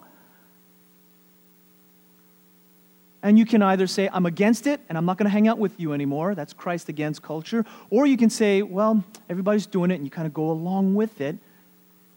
And 3.21 3.39
you 3.39 3.45
can 3.45 3.61
either 3.61 3.87
say, 3.87 4.07
I'm 4.13 4.25
against 4.25 4.67
it 4.67 4.79
and 4.87 4.97
I'm 4.97 5.05
not 5.05 5.17
going 5.17 5.25
to 5.25 5.31
hang 5.31 5.47
out 5.47 5.57
with 5.57 5.79
you 5.79 5.93
anymore. 5.93 6.35
That's 6.35 6.53
Christ 6.53 6.89
against 6.89 7.23
culture. 7.23 7.65
Or 7.89 8.05
you 8.05 8.17
can 8.17 8.29
say, 8.29 8.61
well, 8.61 9.03
everybody's 9.29 9.65
doing 9.65 9.91
it 9.91 9.95
and 9.95 10.05
you 10.05 10.11
kind 10.11 10.27
of 10.27 10.33
go 10.33 10.51
along 10.51 10.93
with 10.93 11.19
it. 11.19 11.35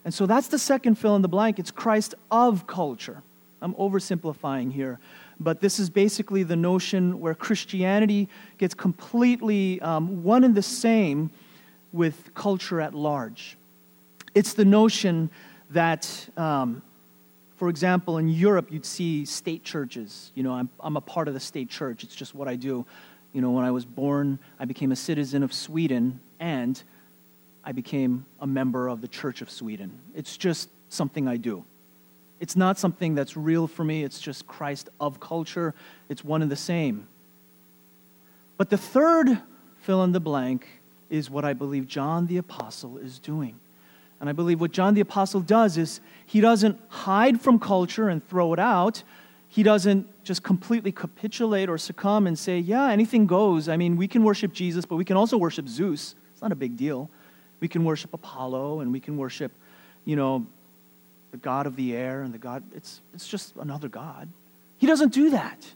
And 0.05 0.13
so 0.13 0.27
that's 0.27 0.49
the 0.49 0.59
second 0.59 0.97
fill 0.97 1.17
in 1.17 1.23
the 1.23 1.29
blank. 1.29 1.59
It's 1.59 1.71
Christ 1.71 2.15
of 2.31 2.67
culture. 2.67 3.23
I'm 3.61 3.75
oversimplifying 3.75 4.73
here 4.73 5.01
but 5.41 5.61
this 5.61 5.79
is 5.79 5.91
basically 5.91 6.43
the 6.43 6.57
notion 6.57 7.21
where 7.21 7.35
Christianity 7.35 8.29
gets 8.59 8.75
completely 8.75 9.81
um, 9.81 10.23
one 10.23 10.45
and 10.45 10.55
the 10.55 10.63
same 10.63 11.31
with 11.93 12.35
culture 12.35 12.81
at 12.81 12.95
large. 12.95 13.57
It's 14.35 14.55
the 14.55 14.65
notion 14.65 15.31
that, 15.71 16.29
um, 16.37 16.83
for 17.57 17.69
example, 17.69 18.19
in 18.19 18.29
Europe, 18.29 18.71
you'd 18.71 18.87
see 18.87 19.25
state 19.25 19.65
churches. 19.65 20.33
You 20.35 20.43
know, 20.43 20.53
I'm, 20.53 20.69
I'm 20.81 20.97
a 20.97 21.01
part 21.01 21.29
of 21.29 21.35
the 21.35 21.41
state 21.41 21.69
church, 21.69 22.05
it's 22.05 22.15
just 22.15 22.35
what 22.35 22.49
I 22.49 22.57
do. 22.57 22.85
You 23.33 23.43
know, 23.43 23.51
when 23.51 23.65
I 23.65 23.71
was 23.71 23.85
born, 23.85 24.39
I 24.59 24.65
became 24.65 24.91
a 24.91 24.97
citizen 24.97 25.43
of 25.43 25.53
Sweden 25.53 26.21
and 26.41 26.83
I 27.63 27.73
became 27.73 28.25
a 28.41 28.47
member 28.47 28.89
of 28.89 29.01
the 29.01 29.09
Church 29.09 29.43
of 29.43 29.51
Sweden. 29.51 30.01
It's 30.15 30.37
just 30.37 30.71
something 30.89 31.29
I 31.29 31.37
do. 31.37 31.65
It's 32.41 32.57
not 32.57 32.79
something 32.79 33.15
that's 33.15 33.37
real 33.37 33.67
for 33.67 33.85
me, 33.85 34.05
it's 34.05 34.21
just 34.21 34.47
Christ 34.47 34.89
of 35.01 35.21
culture. 35.21 35.75
It's 36.09 36.25
one 36.25 36.43
and 36.43 36.51
the 36.51 36.57
same. 36.57 37.09
But 38.57 38.71
the 38.71 38.77
third 38.77 39.41
fill 39.81 40.05
in 40.05 40.13
the 40.13 40.21
blank 40.21 40.67
is 41.11 41.31
what 41.31 41.45
I 41.45 41.53
believe 41.53 41.87
John 41.87 42.27
the 42.27 42.37
Apostle 42.37 42.99
is 42.99 43.19
doing. 43.19 43.59
And 44.21 44.29
I 44.29 44.33
believe 44.33 44.61
what 44.61 44.73
John 44.73 44.95
the 44.95 45.01
Apostle 45.01 45.41
does 45.41 45.79
is 45.79 46.01
he 46.27 46.41
doesn't 46.41 46.79
hide 46.89 47.41
from 47.41 47.59
culture 47.59 48.09
and 48.09 48.27
throw 48.29 48.53
it 48.53 48.59
out. 48.59 49.03
He 49.49 49.63
doesn't 49.63 50.07
just 50.25 50.43
completely 50.43 50.93
capitulate 50.93 51.69
or 51.69 51.79
succumb 51.79 52.27
and 52.27 52.39
say, 52.39 52.59
yeah, 52.59 52.91
anything 52.91 53.27
goes. 53.27 53.69
I 53.69 53.77
mean, 53.77 53.97
we 53.97 54.09
can 54.09 54.25
worship 54.25 54.53
Jesus, 54.53 54.85
but 54.85 54.97
we 54.97 55.05
can 55.05 55.17
also 55.17 55.39
worship 55.39 55.69
Zeus. 55.69 56.15
It's 56.33 56.43
not 56.43 56.53
a 56.53 56.57
big 56.57 56.77
deal. 56.77 57.09
We 57.61 57.69
can 57.69 57.85
worship 57.85 58.13
Apollo 58.13 58.81
and 58.81 58.93
we 58.93 59.01
can 59.01 59.17
worship, 59.17 59.53
you 60.05 60.17
know, 60.17 60.47
the 61.31 61.37
God 61.37 61.67
of 61.67 61.77
the 61.77 61.95
air 61.95 62.23
and 62.23 62.33
the 62.33 62.39
God, 62.39 62.63
it's, 62.75 63.01
it's 63.15 63.27
just 63.27 63.55
another 63.57 63.89
God. 63.89 64.29
He 64.79 64.87
doesn't 64.87 65.13
do 65.13 65.31
that. 65.31 65.73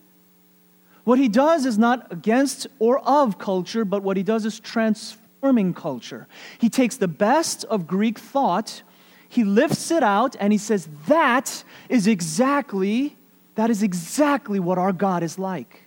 What 1.05 1.19
he 1.19 1.29
does 1.29 1.67
is 1.67 1.79
not 1.79 2.13
against 2.13 2.67
or 2.79 3.01
of 3.01 3.39
culture, 3.39 3.85
but 3.85 4.03
what 4.03 4.17
he 4.17 4.23
does 4.23 4.47
is 4.47 4.61
transforming 4.61 5.75
culture. 5.75 6.29
He 6.61 6.69
takes 6.69 6.97
the 6.97 7.09
best 7.09 7.65
of 7.65 7.87
Greek 7.87 8.19
thought, 8.19 8.83
he 9.29 9.45
lifts 9.45 9.91
it 9.91 10.03
out, 10.03 10.37
and 10.39 10.53
he 10.53 10.59
says, 10.59 10.89
That 11.09 11.65
is 11.89 12.07
exactly, 12.07 13.17
that 13.55 13.71
is 13.71 13.83
exactly 13.83 14.61
what 14.61 14.79
our 14.79 14.93
God 14.93 15.23
is 15.23 15.39
like. 15.39 15.83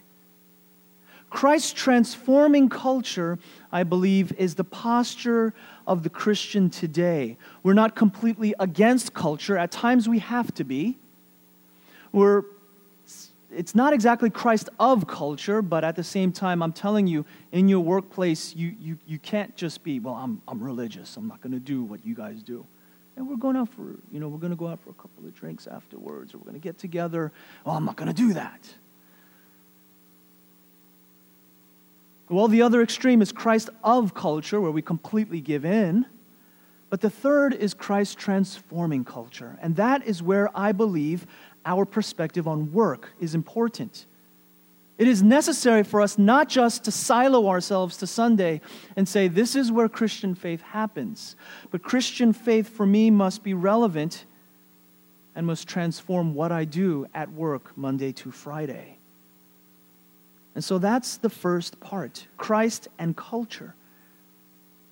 Christ's 1.29 1.73
transforming 1.73 2.69
culture, 2.69 3.37
I 3.71 3.83
believe, 3.83 4.31
is 4.37 4.55
the 4.55 4.63
posture 4.63 5.53
of 5.87 6.03
the 6.03 6.09
Christian 6.09 6.69
today. 6.69 7.37
We're 7.63 7.73
not 7.73 7.95
completely 7.95 8.53
against 8.59 9.13
culture. 9.13 9.57
At 9.57 9.71
times 9.71 10.09
we 10.09 10.19
have 10.19 10.53
to 10.55 10.63
be. 10.63 10.97
We're, 12.11 12.43
it's 13.51 13.75
not 13.75 13.93
exactly 13.93 14.29
Christ 14.29 14.69
of 14.79 15.07
culture, 15.07 15.61
but 15.61 15.83
at 15.83 15.95
the 15.95 16.03
same 16.03 16.31
time, 16.31 16.61
I'm 16.63 16.73
telling 16.73 17.07
you, 17.07 17.25
in 17.51 17.67
your 17.67 17.81
workplace, 17.81 18.55
you, 18.55 18.75
you, 18.79 18.97
you 19.05 19.19
can't 19.19 19.55
just 19.55 19.83
be, 19.83 19.99
well, 19.99 20.15
I'm, 20.15 20.41
I'm 20.47 20.63
religious. 20.63 21.17
I'm 21.17 21.27
not 21.27 21.41
going 21.41 21.53
to 21.53 21.59
do 21.59 21.83
what 21.83 22.05
you 22.05 22.15
guys 22.15 22.41
do. 22.41 22.65
And 23.17 23.29
we're 23.29 23.37
going 23.37 23.55
out 23.55 23.69
for, 23.69 23.95
you 24.11 24.19
know, 24.19 24.27
we're 24.27 24.39
going 24.39 24.51
to 24.51 24.57
go 24.57 24.67
out 24.67 24.81
for 24.81 24.89
a 24.89 24.93
couple 24.93 25.25
of 25.25 25.33
drinks 25.33 25.67
afterwards, 25.67 26.33
or 26.33 26.39
we're 26.39 26.45
going 26.45 26.55
to 26.55 26.59
get 26.59 26.77
together. 26.77 27.31
Oh, 27.65 27.71
I'm 27.71 27.85
not 27.85 27.95
going 27.95 28.09
to 28.09 28.13
do 28.13 28.33
that. 28.33 28.73
Well, 32.27 32.47
the 32.47 32.63
other 32.63 32.81
extreme 32.81 33.21
is 33.21 33.31
Christ 33.31 33.69
of 33.83 34.13
culture, 34.13 34.59
where 34.59 34.71
we 34.71 34.81
completely 34.81 35.41
give 35.41 35.63
in. 35.63 36.05
But 36.89 37.01
the 37.01 37.09
third 37.09 37.53
is 37.53 37.73
Christ 37.73 38.17
transforming 38.17 39.03
culture. 39.03 39.57
And 39.61 39.75
that 39.75 40.07
is 40.07 40.23
where 40.23 40.49
I 40.57 40.71
believe 40.71 41.27
our 41.65 41.85
perspective 41.85 42.47
on 42.47 42.71
work 42.71 43.09
is 43.19 43.35
important. 43.35 44.05
It 44.97 45.07
is 45.07 45.21
necessary 45.21 45.83
for 45.83 46.01
us 46.01 46.17
not 46.17 46.47
just 46.47 46.85
to 46.85 46.91
silo 46.91 47.49
ourselves 47.49 47.97
to 47.97 48.07
Sunday 48.07 48.61
and 48.95 49.07
say, 49.07 49.27
this 49.27 49.55
is 49.55 49.71
where 49.71 49.89
Christian 49.89 50.35
faith 50.35 50.61
happens, 50.61 51.35
but 51.69 51.83
Christian 51.83 52.31
faith 52.31 52.69
for 52.69 52.85
me 52.85 53.11
must 53.11 53.43
be 53.43 53.53
relevant 53.53 54.25
and 55.35 55.45
must 55.45 55.67
transform 55.67 56.33
what 56.33 56.53
I 56.53 56.63
do 56.63 57.07
at 57.13 57.29
work 57.31 57.77
Monday 57.77 58.13
to 58.13 58.31
Friday. 58.31 58.97
And 60.55 60.63
so 60.63 60.77
that's 60.77 61.17
the 61.17 61.29
first 61.29 61.79
part 61.79 62.27
Christ 62.37 62.87
and 62.97 63.15
culture. 63.15 63.75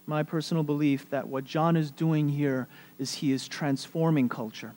My 0.06 0.22
personal 0.22 0.64
belief 0.64 1.10
that 1.12 1.30
what 1.30 1.46
John 1.46 1.78
is 1.78 1.90
doing 1.90 2.28
here 2.28 2.68
is 3.00 3.16
he 3.16 3.32
is 3.32 3.48
transforming 3.48 4.28
culture. 4.28 4.74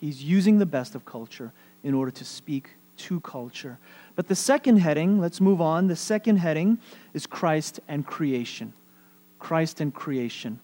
He's 0.00 0.24
using 0.24 0.58
the 0.58 0.66
best 0.66 0.94
of 0.94 1.04
culture 1.04 1.52
in 1.84 1.92
order 1.92 2.10
to 2.10 2.24
speak 2.24 2.70
to 2.96 3.20
culture. 3.20 3.78
But 4.16 4.28
the 4.28 4.34
second 4.34 4.78
heading, 4.78 5.20
let's 5.20 5.42
move 5.42 5.60
on. 5.60 5.88
The 5.88 5.96
second 5.96 6.38
heading 6.38 6.78
is 7.12 7.26
Christ 7.26 7.80
and 7.86 8.06
creation. 8.06 8.72
Christ 9.38 9.80
and 9.80 9.92
creation. 9.92 10.58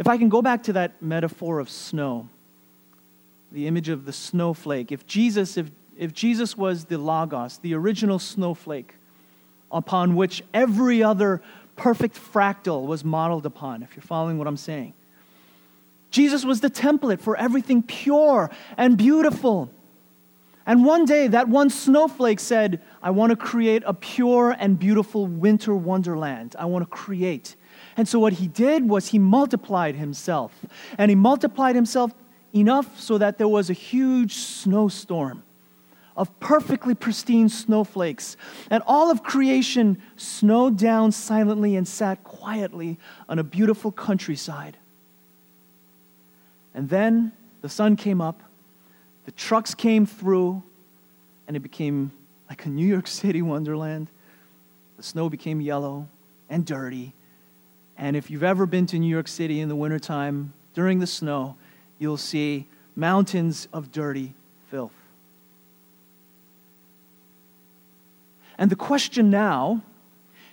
If 0.00 0.08
I 0.08 0.18
can 0.18 0.28
go 0.28 0.42
back 0.42 0.64
to 0.64 0.72
that 0.74 1.00
metaphor 1.00 1.60
of 1.60 1.70
snow, 1.70 2.28
the 3.52 3.66
image 3.68 3.88
of 3.88 4.04
the 4.04 4.12
snowflake. 4.12 4.90
If 4.90 5.06
Jesus, 5.06 5.56
if 5.56 5.70
if 6.02 6.12
Jesus 6.12 6.56
was 6.56 6.86
the 6.86 6.98
Logos, 6.98 7.58
the 7.58 7.74
original 7.74 8.18
snowflake 8.18 8.96
upon 9.70 10.16
which 10.16 10.42
every 10.52 11.00
other 11.00 11.40
perfect 11.76 12.16
fractal 12.16 12.86
was 12.86 13.04
modeled 13.04 13.46
upon, 13.46 13.84
if 13.84 13.94
you're 13.94 14.02
following 14.02 14.36
what 14.36 14.48
I'm 14.48 14.56
saying, 14.56 14.94
Jesus 16.10 16.44
was 16.44 16.60
the 16.60 16.68
template 16.68 17.20
for 17.20 17.36
everything 17.36 17.84
pure 17.84 18.50
and 18.76 18.98
beautiful. 18.98 19.70
And 20.66 20.84
one 20.84 21.04
day, 21.04 21.28
that 21.28 21.48
one 21.48 21.70
snowflake 21.70 22.40
said, 22.40 22.82
I 23.00 23.10
want 23.10 23.30
to 23.30 23.36
create 23.36 23.84
a 23.86 23.94
pure 23.94 24.56
and 24.58 24.76
beautiful 24.76 25.28
winter 25.28 25.74
wonderland. 25.74 26.56
I 26.58 26.64
want 26.64 26.82
to 26.82 26.90
create. 26.90 27.54
And 27.96 28.08
so, 28.08 28.18
what 28.18 28.34
he 28.34 28.48
did 28.48 28.88
was 28.88 29.08
he 29.08 29.20
multiplied 29.20 29.94
himself. 29.94 30.52
And 30.98 31.10
he 31.10 31.14
multiplied 31.14 31.76
himself 31.76 32.12
enough 32.52 33.00
so 33.00 33.18
that 33.18 33.38
there 33.38 33.48
was 33.48 33.70
a 33.70 33.72
huge 33.72 34.34
snowstorm 34.34 35.44
of 36.16 36.38
perfectly 36.40 36.94
pristine 36.94 37.48
snowflakes. 37.48 38.36
And 38.70 38.82
all 38.86 39.10
of 39.10 39.22
creation 39.22 40.00
snowed 40.16 40.76
down 40.76 41.12
silently 41.12 41.76
and 41.76 41.86
sat 41.86 42.22
quietly 42.24 42.98
on 43.28 43.38
a 43.38 43.44
beautiful 43.44 43.92
countryside. 43.92 44.76
And 46.74 46.88
then 46.88 47.32
the 47.60 47.68
sun 47.68 47.96
came 47.96 48.20
up, 48.20 48.42
the 49.24 49.32
trucks 49.32 49.74
came 49.74 50.06
through, 50.06 50.62
and 51.46 51.56
it 51.56 51.60
became 51.60 52.12
like 52.48 52.64
a 52.66 52.68
New 52.68 52.86
York 52.86 53.06
City 53.06 53.42
wonderland. 53.42 54.08
The 54.96 55.02
snow 55.02 55.28
became 55.28 55.60
yellow 55.60 56.08
and 56.50 56.66
dirty. 56.66 57.14
And 57.96 58.16
if 58.16 58.30
you've 58.30 58.42
ever 58.42 58.66
been 58.66 58.86
to 58.86 58.98
New 58.98 59.08
York 59.08 59.28
City 59.28 59.60
in 59.60 59.68
the 59.68 59.76
wintertime 59.76 60.52
during 60.74 60.98
the 60.98 61.06
snow, 61.06 61.56
you'll 61.98 62.16
see 62.16 62.68
mountains 62.96 63.68
of 63.72 63.92
dirty 63.92 64.34
filth. 64.70 64.92
And 68.62 68.70
the 68.70 68.76
question 68.76 69.28
now 69.28 69.82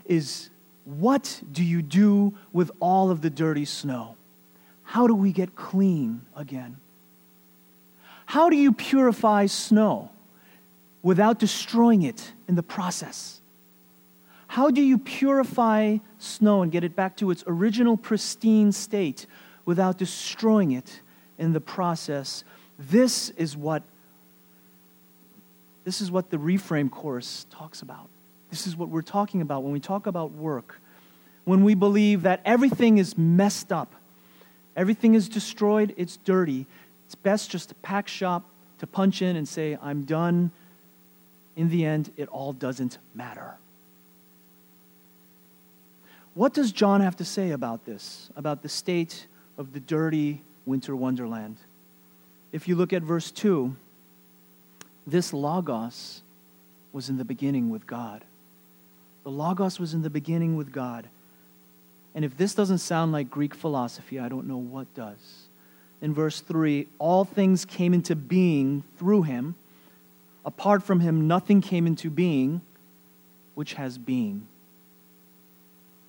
is 0.03 0.49
what 0.83 1.43
do 1.51 1.63
you 1.63 1.83
do 1.83 2.33
with 2.51 2.71
all 2.79 3.11
of 3.11 3.21
the 3.21 3.29
dirty 3.29 3.65
snow? 3.65 4.15
How 4.81 5.05
do 5.05 5.13
we 5.13 5.31
get 5.31 5.55
clean 5.55 6.25
again? 6.35 6.77
How 8.25 8.49
do 8.49 8.55
you 8.55 8.71
purify 8.71 9.45
snow 9.45 10.09
without 11.03 11.37
destroying 11.37 12.01
it 12.01 12.33
in 12.47 12.55
the 12.55 12.63
process? 12.63 13.41
How 14.47 14.71
do 14.71 14.81
you 14.81 14.97
purify 14.97 15.99
snow 16.17 16.63
and 16.63 16.71
get 16.71 16.83
it 16.83 16.95
back 16.95 17.15
to 17.17 17.29
its 17.29 17.43
original 17.45 17.95
pristine 17.95 18.71
state 18.71 19.27
without 19.65 19.99
destroying 19.99 20.71
it 20.71 21.01
in 21.37 21.53
the 21.53 21.61
process? 21.61 22.43
This 22.79 23.29
is 23.37 23.55
what 23.55 23.83
this 25.89 26.01
is 26.01 26.11
what 26.11 26.29
the 26.29 26.37
reframe 26.37 26.91
course 26.91 27.47
talks 27.49 27.81
about. 27.81 28.09
This 28.51 28.67
is 28.67 28.77
what 28.77 28.89
we're 28.89 29.01
talking 29.01 29.41
about 29.41 29.63
when 29.63 29.71
we 29.71 29.79
talk 29.79 30.05
about 30.05 30.33
work. 30.33 30.79
When 31.45 31.63
we 31.63 31.73
believe 31.73 32.21
that 32.21 32.41
everything 32.45 32.99
is 32.99 33.17
messed 33.17 33.71
up, 33.71 33.95
everything 34.75 35.15
is 35.15 35.27
destroyed, 35.27 35.95
it's 35.97 36.17
dirty, 36.17 36.67
it's 37.07 37.15
best 37.15 37.49
just 37.49 37.69
to 37.69 37.75
pack 37.81 38.07
shop, 38.07 38.43
to 38.77 38.85
punch 38.85 39.23
in 39.23 39.35
and 39.35 39.47
say, 39.47 39.79
I'm 39.81 40.03
done. 40.03 40.51
In 41.55 41.71
the 41.71 41.85
end, 41.85 42.11
it 42.17 42.29
all 42.29 42.53
doesn't 42.53 42.99
matter. 43.15 43.55
What 46.35 46.53
does 46.53 46.71
John 46.71 47.01
have 47.01 47.15
to 47.15 47.25
say 47.25 47.49
about 47.49 47.85
this, 47.85 48.29
about 48.35 48.61
the 48.61 48.69
state 48.69 49.25
of 49.57 49.73
the 49.73 49.79
dirty 49.79 50.43
winter 50.67 50.95
wonderland? 50.95 51.57
If 52.51 52.67
you 52.67 52.75
look 52.75 52.93
at 52.93 53.01
verse 53.01 53.31
2, 53.31 53.75
this 55.05 55.33
Logos 55.33 56.21
was 56.91 57.09
in 57.09 57.17
the 57.17 57.25
beginning 57.25 57.69
with 57.69 57.87
God. 57.87 58.23
The 59.23 59.31
Logos 59.31 59.79
was 59.79 59.93
in 59.93 60.01
the 60.01 60.09
beginning 60.09 60.55
with 60.55 60.71
God. 60.71 61.07
And 62.15 62.25
if 62.25 62.35
this 62.37 62.55
doesn't 62.55 62.79
sound 62.79 63.11
like 63.11 63.29
Greek 63.29 63.53
philosophy, 63.53 64.19
I 64.19 64.29
don't 64.29 64.47
know 64.47 64.57
what 64.57 64.93
does. 64.95 65.47
In 66.01 66.13
verse 66.13 66.41
3, 66.41 66.87
all 66.97 67.25
things 67.25 67.65
came 67.65 67.93
into 67.93 68.15
being 68.15 68.83
through 68.97 69.23
him. 69.23 69.55
Apart 70.45 70.81
from 70.83 71.01
him, 71.01 71.27
nothing 71.27 71.61
came 71.61 71.85
into 71.85 72.09
being 72.09 72.61
which 73.55 73.73
has 73.73 73.97
being. 73.97 74.47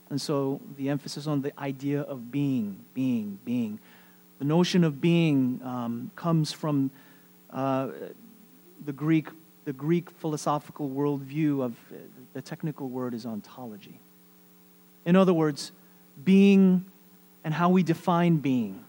And 0.09 0.20
so 0.20 0.61
the 0.76 0.88
emphasis 0.88 1.26
on 1.26 1.42
the 1.42 1.59
idea 1.61 2.03
of 2.03 2.31
being, 2.31 2.85
being, 2.94 3.38
being. 3.44 3.81
The 4.38 4.44
notion 4.44 4.85
of 4.85 5.00
being 5.00 5.61
um, 5.64 6.11
comes 6.14 6.53
from 6.53 6.90
uh, 7.53 7.88
the 8.85 8.93
Greek, 8.93 9.29
the 9.64 9.73
Greek 9.73 10.11
philosophical 10.11 10.88
worldview 10.88 11.62
of 11.62 11.73
uh, 11.93 11.97
the 12.33 12.43
technical 12.43 12.88
word 12.88 13.14
is 13.14 13.27
ontology. 13.27 14.01
In 15.05 15.16
other 15.16 15.33
words, 15.33 15.73
being 16.25 16.85
and 17.45 17.55
how 17.55 17.71
we 17.71 17.83
define 17.83 18.37
being. 18.37 18.85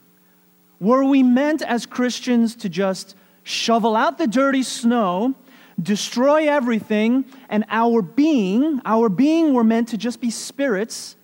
Were 0.80 1.04
we 1.04 1.24
meant 1.24 1.62
as 1.62 1.86
Christians 1.86 2.56
to 2.58 2.70
just 2.70 3.16
shovel 3.44 3.96
out 3.96 4.18
the 4.18 4.28
dirty 4.28 4.64
snow, 4.64 5.36
destroy 5.82 6.48
everything, 6.48 7.26
and 7.50 7.66
our 7.70 8.02
being, 8.02 8.82
our 8.84 9.10
being 9.10 9.54
were 9.54 9.64
meant 9.64 9.90
to 9.90 9.98
just 9.98 10.20
be 10.20 10.30
spirits, 10.30 11.16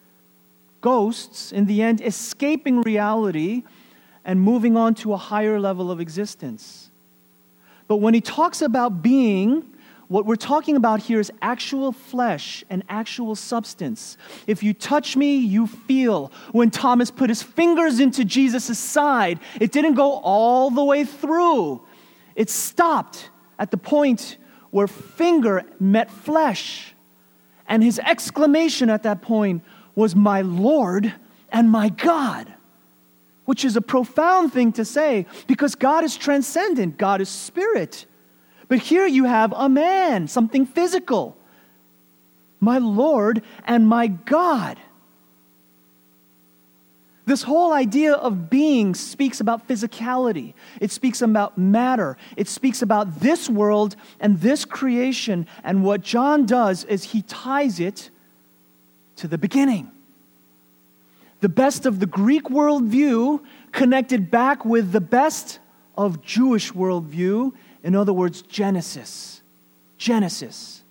ghosts, 0.81 1.51
in 1.51 1.65
the 1.65 1.81
end, 1.81 2.01
escaping 2.01 2.81
reality 2.81 3.63
and 4.23 4.39
moving 4.39 4.77
on 4.77 4.93
to 4.95 5.13
a 5.13 5.17
higher 5.17 5.59
level 5.59 5.91
of 5.91 5.99
existence? 5.99 6.89
But 7.87 7.97
when 7.97 8.13
he 8.13 8.21
talks 8.21 8.61
about 8.61 9.01
being, 9.01 9.65
what 10.07 10.25
we're 10.25 10.35
talking 10.35 10.75
about 10.75 11.01
here 11.01 11.19
is 11.19 11.31
actual 11.41 11.91
flesh 11.91 12.63
and 12.69 12.83
actual 12.87 13.35
substance. 13.35 14.17
If 14.45 14.63
you 14.63 14.73
touch 14.73 15.17
me, 15.17 15.37
you 15.37 15.67
feel. 15.67 16.31
When 16.51 16.71
Thomas 16.71 17.11
put 17.11 17.29
his 17.29 17.43
fingers 17.43 17.99
into 17.99 18.23
Jesus' 18.23 18.79
side, 18.79 19.39
it 19.59 19.71
didn't 19.71 19.95
go 19.95 20.13
all 20.13 20.69
the 20.69 20.83
way 20.83 21.03
through, 21.03 21.81
it 22.35 22.49
stopped 22.49 23.29
at 23.59 23.71
the 23.71 23.77
point 23.77 24.37
where 24.69 24.87
finger 24.87 25.63
met 25.79 26.11
flesh. 26.11 26.93
And 27.67 27.83
his 27.83 27.99
exclamation 27.99 28.89
at 28.89 29.03
that 29.03 29.21
point 29.21 29.63
was 29.95 30.15
my 30.15 30.41
Lord 30.41 31.13
and 31.51 31.69
my 31.69 31.89
God, 31.89 32.53
which 33.47 33.63
is 33.63 33.77
a 33.77 33.81
profound 33.81 34.51
thing 34.51 34.73
to 34.73 34.83
say 34.83 35.25
because 35.47 35.73
God 35.73 36.03
is 36.03 36.17
transcendent, 36.17 36.97
God 36.97 37.21
is 37.21 37.29
spirit. 37.29 38.05
But 38.67 38.79
here 38.79 39.07
you 39.07 39.23
have 39.23 39.53
a 39.55 39.69
man, 39.69 40.27
something 40.27 40.65
physical. 40.65 41.37
My 42.59 42.77
Lord 42.77 43.41
and 43.65 43.87
my 43.87 44.07
God. 44.07 44.77
This 47.25 47.43
whole 47.43 47.71
idea 47.71 48.15
of 48.15 48.49
being 48.49 48.93
speaks 48.93 49.39
about 49.39 49.65
physicality. 49.65 50.53
It 50.81 50.91
speaks 50.91 51.21
about 51.21 51.57
matter. 51.57 52.17
It 52.35 52.49
speaks 52.49 52.81
about 52.81 53.21
this 53.21 53.49
world 53.49 53.95
and 54.19 54.41
this 54.41 54.65
creation. 54.65 55.47
And 55.63 55.85
what 55.85 56.01
John 56.01 56.45
does 56.45 56.83
is 56.83 57.05
he 57.05 57.21
ties 57.21 57.79
it 57.79 58.09
to 59.15 59.29
the 59.29 59.37
beginning. 59.37 59.89
The 61.41 61.49
best 61.49 61.85
of 61.85 61.99
the 61.99 62.05
Greek 62.05 62.45
worldview 62.45 63.41
connected 63.71 64.31
back 64.31 64.65
with 64.65 64.91
the 64.91 65.01
best 65.01 65.59
of 65.95 66.21
Jewish 66.21 66.71
worldview 66.71 67.53
in 67.87 67.95
other 67.95 68.11
words, 68.11 68.41
Genesis. 68.41 69.41
Genesis. 69.97 70.83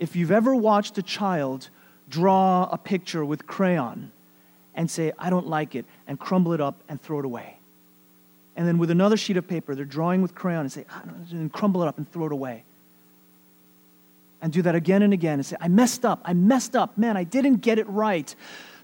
If 0.00 0.16
you've 0.16 0.32
ever 0.32 0.54
watched 0.56 0.98
a 0.98 1.02
child 1.02 1.70
draw 2.08 2.68
a 2.70 2.78
picture 2.78 3.24
with 3.24 3.46
crayon 3.46 4.10
and 4.74 4.90
say, 4.90 5.12
I 5.16 5.30
don't 5.30 5.46
like 5.46 5.76
it, 5.76 5.84
and 6.08 6.18
crumble 6.18 6.52
it 6.52 6.60
up 6.60 6.82
and 6.88 7.00
throw 7.00 7.20
it 7.20 7.24
away. 7.24 7.58
And 8.56 8.66
then 8.66 8.78
with 8.78 8.90
another 8.90 9.16
sheet 9.16 9.36
of 9.36 9.46
paper, 9.46 9.76
they're 9.76 9.84
drawing 9.84 10.20
with 10.20 10.34
crayon 10.34 10.62
and 10.62 10.72
say, 10.72 10.84
I 10.90 11.04
don't 11.04 11.32
know, 11.32 11.38
and 11.38 11.52
crumble 11.52 11.82
it 11.82 11.86
up 11.86 11.98
and 11.98 12.10
throw 12.10 12.26
it 12.26 12.32
away. 12.32 12.64
And 14.40 14.52
do 14.52 14.62
that 14.62 14.74
again 14.74 15.02
and 15.02 15.12
again 15.12 15.34
and 15.34 15.46
say, 15.46 15.56
I 15.60 15.68
messed 15.68 16.04
up, 16.04 16.22
I 16.24 16.32
messed 16.32 16.76
up, 16.76 16.96
man, 16.96 17.16
I 17.16 17.24
didn't 17.24 17.56
get 17.56 17.78
it 17.78 17.88
right. 17.88 18.32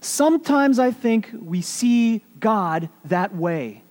Sometimes 0.01 0.79
I 0.79 0.91
think 0.91 1.29
we 1.33 1.61
see 1.61 2.23
God 2.39 2.89
that 3.05 3.33
way 3.33 3.83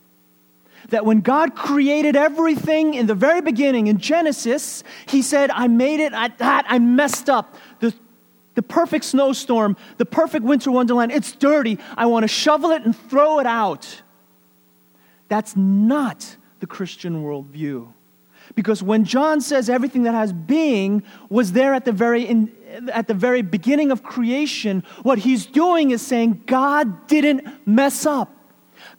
that 0.90 1.06
when 1.06 1.22
God 1.22 1.54
created 1.54 2.14
everything 2.14 2.92
in 2.92 3.06
the 3.06 3.14
very 3.14 3.40
beginning 3.40 3.86
in 3.86 3.96
Genesis, 3.98 4.84
He 5.06 5.22
said, 5.22 5.50
I 5.50 5.66
made 5.66 6.00
it, 6.00 6.12
I, 6.12 6.30
I 6.38 6.78
messed 6.78 7.30
up. 7.30 7.56
The, 7.80 7.94
the 8.54 8.62
perfect 8.62 9.06
snowstorm, 9.06 9.78
the 9.96 10.04
perfect 10.04 10.44
winter 10.44 10.70
wonderland, 10.70 11.10
it's 11.12 11.32
dirty. 11.32 11.78
I 11.96 12.04
want 12.04 12.24
to 12.24 12.28
shovel 12.28 12.70
it 12.70 12.82
and 12.82 12.94
throw 12.94 13.38
it 13.38 13.46
out. 13.46 14.02
That's 15.28 15.56
not 15.56 16.36
the 16.60 16.66
Christian 16.66 17.24
worldview. 17.24 17.93
Because 18.54 18.82
when 18.82 19.04
John 19.04 19.40
says 19.40 19.68
everything 19.68 20.04
that 20.04 20.14
has 20.14 20.32
being 20.32 21.02
was 21.28 21.52
there 21.52 21.74
at 21.74 21.84
the 21.84 21.92
very 21.92 22.24
in, 22.24 22.52
at 22.92 23.08
the 23.08 23.14
very 23.14 23.42
beginning 23.42 23.90
of 23.90 24.02
creation, 24.02 24.84
what 25.02 25.18
he's 25.18 25.46
doing 25.46 25.90
is 25.90 26.02
saying 26.02 26.42
God 26.46 27.06
didn't 27.08 27.66
mess 27.66 28.06
up. 28.06 28.30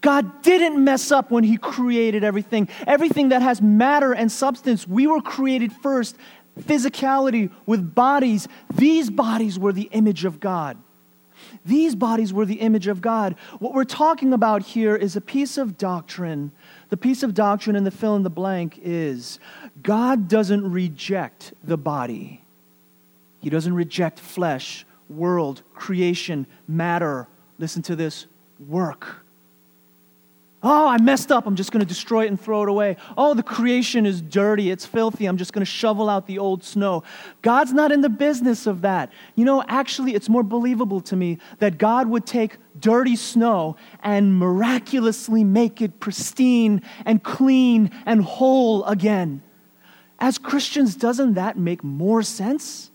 God 0.02 0.42
didn't 0.42 0.84
mess 0.84 1.12
up 1.12 1.32
when 1.32 1.44
He 1.44 1.58
created 1.58 2.24
everything. 2.24 2.70
Everything 2.86 3.30
that 3.30 3.42
has 3.42 3.62
matter 3.62 4.14
and 4.14 4.32
substance, 4.32 4.88
we 4.88 5.08
were 5.08 5.22
created 5.22 5.72
first. 5.72 6.16
Physicality 6.60 7.52
with 7.66 7.94
bodies. 7.94 8.48
These 8.74 9.10
bodies 9.10 9.60
were 9.60 9.74
the 9.74 9.90
image 9.92 10.24
of 10.26 10.40
God. 10.40 10.78
These 11.66 11.96
bodies 11.96 12.32
were 12.32 12.46
the 12.46 12.62
image 12.62 12.88
of 12.88 13.02
God. 13.02 13.36
What 13.60 13.74
we're 13.74 13.84
talking 13.84 14.32
about 14.32 14.64
here 14.64 14.96
is 14.96 15.16
a 15.16 15.22
piece 15.22 15.58
of 15.58 15.78
doctrine. 15.78 16.52
The 16.90 16.98
piece 16.98 17.24
of 17.24 17.34
doctrine 17.34 17.76
in 17.76 17.84
the 17.84 17.92
fill 17.92 18.16
in 18.16 18.24
the 18.24 18.30
blank 18.30 18.80
is 18.82 19.40
God 19.82 20.28
doesn't 20.28 20.70
reject 20.70 21.54
the 21.64 21.78
body, 21.78 22.42
He 23.40 23.50
doesn't 23.50 23.74
reject 23.74 24.20
flesh, 24.20 24.86
world, 25.10 25.64
creation, 25.74 26.48
matter. 26.68 27.28
Listen 27.58 27.82
to 27.84 27.96
this 27.96 28.28
work. 28.60 29.25
Oh, 30.68 30.88
I 30.88 30.98
messed 30.98 31.32
up. 31.32 31.46
I'm 31.46 31.56
just 31.56 31.72
going 31.72 31.82
to 31.82 31.86
destroy 31.86 32.26
it 32.26 32.30
and 32.30 32.42
throw 32.42 32.64
it 32.64 32.70
away. 32.70 32.98
Oh, 33.16 33.36
the 33.36 33.44
creation 33.44 34.08
is 34.08 34.20
dirty. 34.20 34.72
It's 34.72 34.84
filthy. 34.84 35.28
I'm 35.28 35.38
just 35.38 35.54
going 35.54 35.62
to 35.62 35.72
shovel 35.72 36.10
out 36.10 36.26
the 36.26 36.40
old 36.40 36.64
snow. 36.64 37.04
God's 37.44 37.72
not 37.72 37.92
in 37.92 38.02
the 38.02 38.10
business 38.10 38.66
of 38.66 38.82
that. 38.82 39.14
You 39.36 39.46
know, 39.46 39.64
actually, 39.68 40.16
it's 40.16 40.28
more 40.28 40.42
believable 40.42 41.02
to 41.02 41.16
me 41.16 41.38
that 41.60 41.78
God 41.78 42.08
would 42.08 42.26
take 42.26 42.58
dirty 42.80 43.16
snow 43.16 43.76
and 44.02 44.40
miraculously 44.40 45.44
make 45.44 45.84
it 45.84 46.00
pristine 46.00 46.82
and 47.06 47.22
clean 47.22 47.92
and 48.08 48.24
whole 48.24 48.84
again. 48.86 49.44
As 50.18 50.40
Christians, 50.40 50.96
doesn't 50.96 51.36
that 51.36 51.60
make 51.60 51.84
more 51.84 52.24
sense? 52.24 52.90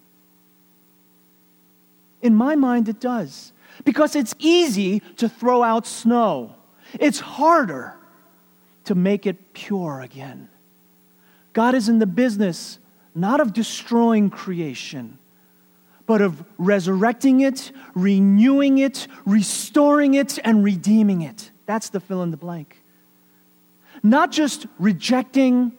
In 2.20 2.34
my 2.34 2.56
mind, 2.56 2.88
it 2.88 2.98
does. 2.98 3.52
Because 3.84 4.16
it's 4.16 4.34
easy 4.40 4.98
to 5.18 5.28
throw 5.28 5.62
out 5.62 5.86
snow. 5.86 6.56
It's 6.98 7.20
harder 7.20 7.94
to 8.84 8.94
make 8.94 9.26
it 9.26 9.52
pure 9.52 10.00
again. 10.00 10.48
God 11.52 11.74
is 11.74 11.88
in 11.88 11.98
the 11.98 12.06
business 12.06 12.78
not 13.14 13.40
of 13.40 13.52
destroying 13.52 14.30
creation, 14.30 15.18
but 16.06 16.20
of 16.20 16.44
resurrecting 16.58 17.40
it, 17.40 17.72
renewing 17.94 18.78
it, 18.78 19.06
restoring 19.24 20.14
it, 20.14 20.38
and 20.44 20.64
redeeming 20.64 21.22
it. 21.22 21.50
That's 21.66 21.90
the 21.90 22.00
fill 22.00 22.22
in 22.22 22.30
the 22.30 22.36
blank. 22.36 22.82
Not 24.02 24.32
just 24.32 24.66
rejecting, 24.78 25.72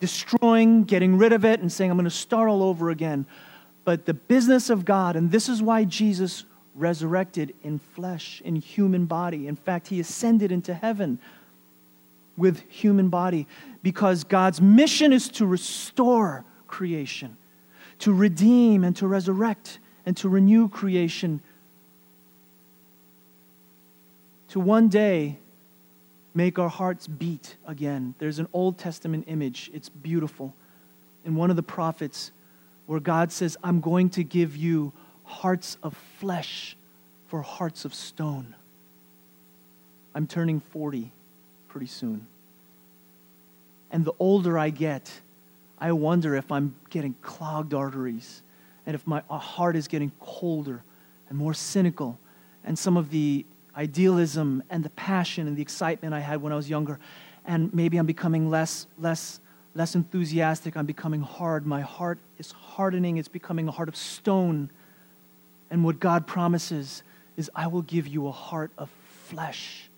destroying, 0.00 0.84
getting 0.84 1.16
rid 1.16 1.32
of 1.32 1.44
it, 1.44 1.60
and 1.60 1.72
saying, 1.72 1.90
I'm 1.90 1.96
going 1.96 2.04
to 2.04 2.10
start 2.10 2.48
all 2.48 2.62
over 2.62 2.90
again, 2.90 3.26
but 3.84 4.06
the 4.06 4.14
business 4.14 4.70
of 4.70 4.84
God, 4.84 5.16
and 5.16 5.30
this 5.30 5.48
is 5.48 5.62
why 5.62 5.84
Jesus 5.84 6.44
resurrected 6.74 7.54
in 7.62 7.78
flesh, 7.78 8.42
in 8.44 8.56
human 8.56 9.06
body. 9.06 9.46
In 9.46 9.56
fact, 9.56 9.88
he 9.88 10.00
ascended 10.00 10.50
into 10.50 10.74
heaven 10.74 11.18
with 12.36 12.68
human 12.68 13.08
body 13.08 13.46
because 13.82 14.24
God's 14.24 14.60
mission 14.60 15.12
is 15.12 15.28
to 15.30 15.46
restore 15.46 16.44
creation, 16.66 17.36
to 18.00 18.12
redeem 18.12 18.82
and 18.82 18.96
to 18.96 19.06
resurrect 19.06 19.78
and 20.04 20.16
to 20.16 20.28
renew 20.28 20.68
creation, 20.68 21.40
to 24.48 24.60
one 24.60 24.88
day 24.88 25.38
make 26.34 26.58
our 26.58 26.68
hearts 26.68 27.06
beat 27.06 27.56
again. 27.66 28.14
There's 28.18 28.40
an 28.40 28.48
Old 28.52 28.78
Testament 28.78 29.24
image, 29.28 29.70
it's 29.72 29.88
beautiful. 29.88 30.54
In 31.24 31.36
one 31.36 31.50
of 31.50 31.56
the 31.56 31.62
prophets, 31.62 32.32
where 32.86 33.00
God 33.00 33.32
says, 33.32 33.56
I'm 33.62 33.80
going 33.80 34.10
to 34.10 34.24
give 34.24 34.56
you 34.56 34.92
hearts 35.24 35.76
of 35.82 35.96
flesh 36.18 36.76
for 37.26 37.42
hearts 37.42 37.84
of 37.84 37.94
stone. 37.94 38.54
I'm 40.14 40.26
turning 40.26 40.60
40 40.60 41.10
pretty 41.68 41.86
soon. 41.86 42.26
And 43.90 44.04
the 44.04 44.12
older 44.18 44.58
I 44.58 44.70
get, 44.70 45.10
I 45.78 45.92
wonder 45.92 46.36
if 46.36 46.50
I'm 46.52 46.74
getting 46.90 47.14
clogged 47.22 47.74
arteries 47.74 48.42
and 48.86 48.94
if 48.94 49.06
my 49.06 49.22
heart 49.28 49.76
is 49.76 49.88
getting 49.88 50.12
colder 50.20 50.82
and 51.28 51.38
more 51.38 51.54
cynical. 51.54 52.18
And 52.64 52.78
some 52.78 52.96
of 52.96 53.10
the 53.10 53.44
idealism 53.76 54.62
and 54.70 54.84
the 54.84 54.90
passion 54.90 55.48
and 55.48 55.56
the 55.56 55.62
excitement 55.62 56.14
I 56.14 56.20
had 56.20 56.40
when 56.40 56.52
I 56.52 56.56
was 56.56 56.70
younger, 56.70 56.98
and 57.44 57.72
maybe 57.74 57.96
I'm 57.96 58.06
becoming 58.06 58.50
less, 58.50 58.86
less, 58.98 59.40
less 59.74 59.94
enthusiastic. 59.94 60.76
I'm 60.76 60.86
becoming 60.86 61.20
hard. 61.20 61.66
My 61.66 61.80
heart 61.80 62.18
is 62.38 62.52
hardening. 62.52 63.16
It's 63.16 63.28
becoming 63.28 63.68
a 63.68 63.72
heart 63.72 63.88
of 63.88 63.96
stone. 63.96 64.70
And 65.70 65.84
what 65.84 66.00
God 66.00 66.26
promises 66.26 67.02
is 67.36 67.50
I 67.54 67.66
will 67.66 67.82
give 67.82 68.06
you 68.06 68.28
a 68.28 68.32
heart 68.32 68.70
of 68.78 68.90
flesh. 69.28 69.88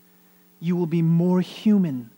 You 0.61 0.76
will 0.76 0.87
be 0.87 1.02
more 1.02 1.40
human 1.40 2.11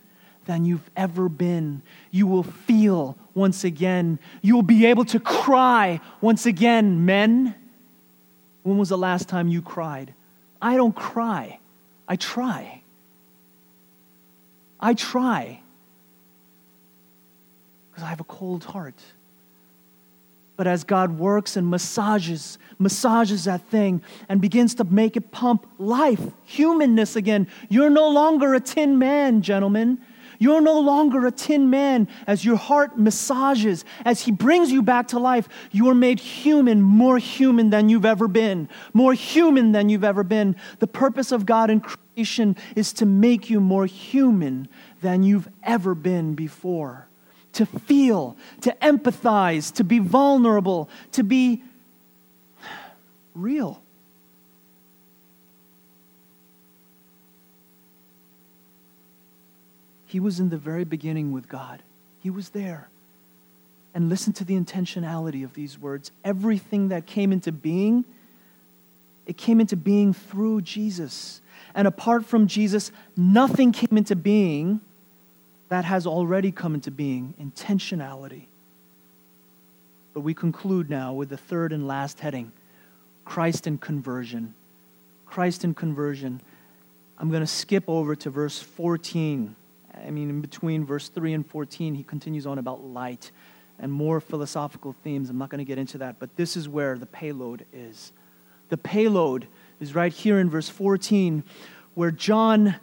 than 0.45 0.65
you've 0.65 0.91
ever 0.97 1.29
been. 1.29 1.83
You 2.11 2.27
will 2.27 2.43
feel 2.43 3.17
once 3.35 3.65
again. 3.65 4.19
You 4.43 4.55
will 4.55 4.63
be 4.63 4.87
able 4.87 5.05
to 5.07 5.21
cry 5.21 6.01
once 6.21 6.47
again, 6.47 7.05
men. 7.05 7.55
When 8.63 8.79
was 8.79 8.89
the 8.89 8.99
last 8.99 9.29
time 9.29 9.49
you 9.49 9.63
cried? 9.63 10.15
I 10.61 10.77
don't 10.77 10.95
cry. 10.95 11.59
I 12.07 12.17
try. 12.17 12.83
I 14.81 14.95
try. 14.95 15.61
Because 17.91 18.05
I 18.05 18.09
have 18.09 18.21
a 18.21 18.25
cold 18.25 18.65
heart. 18.65 19.01
But 20.59 20.67
as 20.67 20.83
God 20.83 21.21
works 21.21 21.57
and 21.57 21.71
massages, 21.71 22.59
massages 22.81 23.45
that 23.45 23.63
thing 23.69 24.03
and 24.29 24.41
begins 24.41 24.75
to 24.75 24.85
make 24.85 25.17
it 25.17 25.31
pump 25.31 25.65
life, 25.79 26.21
humanness 26.45 27.15
again, 27.15 27.47
you're 27.69 27.89
no 27.89 28.09
longer 28.09 28.55
a 28.55 28.61
tin 28.61 28.99
man, 28.99 29.41
gentlemen. 29.41 30.01
You're 30.41 30.61
no 30.61 30.81
longer 30.81 31.27
a 31.27 31.31
tin 31.31 31.71
man 31.71 32.09
as 32.27 32.45
your 32.45 32.57
heart 32.57 32.99
massages, 32.99 33.85
as 34.05 34.23
He 34.23 34.33
brings 34.33 34.73
you 34.73 34.83
back 34.83 35.09
to 35.09 35.21
life. 35.21 35.49
You 35.71 35.89
are 35.91 35.95
made 35.95 36.19
human, 36.19 36.83
more 36.83 37.19
human 37.19 37.71
than 37.71 37.89
you've 37.89 38.05
ever 38.05 38.27
been, 38.27 38.69
more 38.93 39.15
human 39.15 39.71
than 39.71 39.89
you've 39.89 40.05
ever 40.05 40.25
been. 40.25 40.57
The 40.81 40.87
purpose 40.89 41.31
of 41.31 41.47
God 41.47 41.71
in 41.71 41.81
creation 41.81 42.57
is 42.75 42.93
to 42.95 43.07
make 43.07 43.49
you 43.49 43.61
more 43.61 43.87
human 43.87 44.69
than 45.03 45.23
you've 45.23 45.49
ever 45.63 45.95
been 45.95 46.35
before 46.35 47.08
to 47.59 47.67
feel, 47.67 48.37
to 48.61 48.71
empathize, 48.81 49.73
to 49.75 49.83
be 49.83 49.99
vulnerable, 49.99 50.89
to 51.11 51.25
be 51.25 51.61
real. 53.35 53.83
He 60.07 60.21
was 60.21 60.39
in 60.39 60.51
the 60.51 60.57
very 60.57 60.85
beginning 60.85 61.33
with 61.33 61.49
God. 61.49 61.83
He 62.23 62.31
was 62.31 62.51
there. 62.51 62.89
And 63.93 64.09
listen 64.09 64.33
to 64.35 64.45
the 64.45 64.55
intentionality 64.55 65.43
of 65.43 65.55
these 65.55 65.81
words. 65.81 66.13
Everything 66.25 66.91
that 66.91 67.07
came 67.07 67.33
into 67.33 67.51
being, 67.51 68.05
it 69.27 69.37
came 69.37 69.61
into 69.61 69.75
being 69.75 70.13
through 70.13 70.63
Jesus. 70.63 71.41
And 71.75 71.89
apart 71.89 72.25
from 72.25 72.47
Jesus, 72.47 72.93
nothing 73.17 73.73
came 73.73 73.99
into 73.99 74.15
being 74.15 74.81
that 75.69 75.85
has 75.85 76.07
already 76.07 76.51
come 76.51 76.75
into 76.75 76.91
being 76.91 77.35
intentionality. 77.41 78.45
But 80.15 80.21
we 80.21 80.35
conclude 80.35 80.91
now 80.91 81.13
with 81.13 81.29
the 81.29 81.37
third 81.37 81.73
and 81.73 81.87
last 81.87 82.21
heading 82.21 82.53
Christ 83.25 83.67
and 83.67 83.81
conversion. 83.81 84.55
Christ 85.27 85.63
and 85.65 85.77
conversion. 85.77 86.41
I'm 87.19 87.29
going 87.31 87.43
to 87.43 87.47
skip 87.47 87.85
over 87.87 88.17
to 88.17 88.31
verse 88.31 88.59
14. 88.59 89.55
I 90.07 90.11
mean, 90.11 90.31
in 90.31 90.41
between 90.41 90.85
verse 90.85 91.09
3 91.09 91.35
and 91.35 91.47
14, 91.47 91.95
he 91.95 92.03
continues 92.03 92.47
on 92.47 92.59
about 92.59 92.83
light 92.85 93.31
and 93.79 93.93
more 93.93 94.21
philosophical 94.21 94.95
themes. 95.05 95.29
I'm 95.29 95.39
not 95.39 95.51
going 95.51 95.59
to 95.59 95.65
get 95.65 95.79
into 95.79 95.99
that, 95.99 96.19
but 96.19 96.37
this 96.37 96.57
is 96.57 96.69
where 96.69 96.97
the 96.97 97.07
payload 97.07 97.67
is. 97.73 98.13
The 98.71 98.77
payload 98.77 99.47
is 99.81 99.95
right 99.95 100.13
here 100.13 100.39
in 100.39 100.49
verse 100.49 100.69
14, 100.69 101.45
where 101.95 102.11
John 102.11 102.77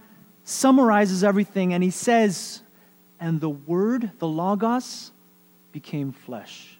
summarizes 0.44 1.24
everything 1.24 1.74
and 1.74 1.84
he 1.84 1.90
says, 1.90 2.62
And 3.20 3.40
the 3.40 3.50
Word, 3.50 4.12
the 4.20 4.28
Logos, 4.28 5.12
became 5.72 6.12
flesh. 6.12 6.78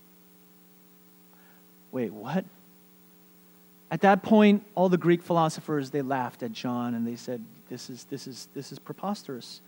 Wait, 1.92 2.12
what? 2.14 2.46
At 3.92 4.02
that 4.02 4.24
point, 4.24 4.64
all 4.76 4.90
the 4.90 4.98
Greek 4.98 5.22
philosophers 5.22 5.92
they 5.92 6.02
laughed 6.02 6.44
at 6.44 6.52
John 6.52 6.96
and 6.96 7.08
they 7.08 7.16
said, 7.16 7.42
This 7.70 7.90
is, 7.90 8.04
this 8.06 8.28
is, 8.28 8.50
this 8.54 8.72
is 8.72 8.80
preposterous 8.80 9.62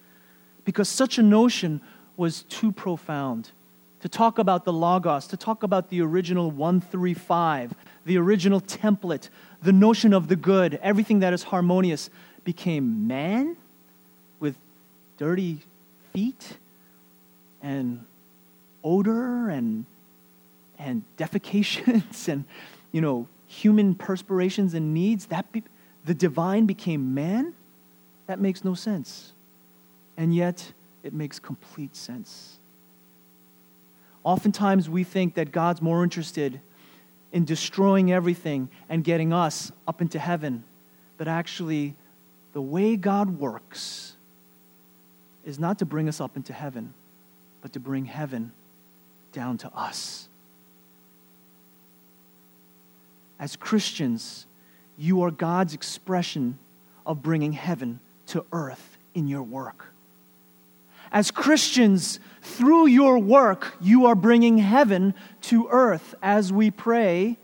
because 0.67 0.89
such 0.89 1.17
a 1.17 1.23
notion 1.23 1.79
was 2.17 2.43
too 2.43 2.73
profound. 2.73 3.51
To 4.01 4.09
talk 4.09 4.37
about 4.37 4.65
the 4.65 4.73
Logos, 4.73 5.27
to 5.27 5.37
talk 5.37 5.63
about 5.63 5.89
the 5.89 6.01
original 6.01 6.51
135, 6.51 7.73
the 8.05 8.17
original 8.17 8.59
template, 8.59 9.29
the 9.61 9.71
notion 9.71 10.13
of 10.13 10.27
the 10.27 10.35
good, 10.35 10.77
everything 10.83 11.19
that 11.19 11.31
is 11.31 11.43
harmonious, 11.43 12.09
became 12.43 13.07
man 13.07 13.55
with 14.41 14.57
dirty 15.17 15.61
feet 16.17 16.57
and 17.61 18.03
odor 18.83 19.49
and, 19.49 19.85
and 20.79 21.03
defecations 21.15 22.27
and, 22.33 22.43
you 22.91 23.01
know, 23.01 23.27
human 23.45 23.93
perspirations 23.93 24.73
and 24.73 24.95
needs. 24.95 25.27
That 25.27 25.51
be, 25.51 25.61
the 26.05 26.15
divine 26.15 26.65
became 26.65 27.13
man? 27.13 27.53
That 28.25 28.39
makes 28.39 28.65
no 28.65 28.73
sense 28.73 29.33
and 30.17 30.33
yet 30.33 30.73
it 31.03 31.13
makes 31.13 31.37
complete 31.37 31.95
sense. 31.95 32.57
Oftentimes 34.23 34.89
we 34.89 35.03
think 35.03 35.35
that 35.35 35.51
God's 35.51 35.83
more 35.83 36.03
interested 36.03 36.59
in 37.31 37.45
destroying 37.45 38.11
everything 38.11 38.69
and 38.89 39.03
getting 39.03 39.33
us 39.33 39.71
up 39.87 40.01
into 40.01 40.17
heaven, 40.17 40.63
but 41.19 41.27
actually, 41.27 41.93
the 42.53 42.61
way 42.61 42.95
God 42.95 43.37
works 43.37 44.16
is 45.47 45.57
not 45.57 45.79
to 45.79 45.85
bring 45.85 46.09
us 46.09 46.19
up 46.19 46.35
into 46.35 46.51
heaven, 46.51 46.93
but 47.61 47.71
to 47.71 47.79
bring 47.79 48.03
heaven 48.03 48.51
down 49.31 49.57
to 49.57 49.71
us. 49.73 50.27
As 53.39 53.55
Christians, 53.55 54.45
you 54.97 55.21
are 55.21 55.31
God's 55.31 55.73
expression 55.73 56.59
of 57.05 57.23
bringing 57.23 57.53
heaven 57.53 58.01
to 58.27 58.43
earth 58.51 58.97
in 59.13 59.29
your 59.29 59.41
work. 59.41 59.93
As 61.13 61.31
Christians, 61.31 62.19
through 62.41 62.87
your 62.87 63.17
work, 63.17 63.73
you 63.79 64.07
are 64.07 64.15
bringing 64.15 64.57
heaven 64.57 65.13
to 65.43 65.69
earth 65.71 66.13
as 66.21 66.51
we 66.51 66.71
pray, 66.71 67.37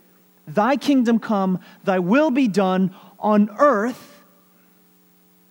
Thy 0.46 0.76
kingdom 0.76 1.18
come, 1.18 1.58
Thy 1.84 2.00
will 2.00 2.30
be 2.30 2.48
done 2.48 2.94
on 3.18 3.48
earth 3.58 4.22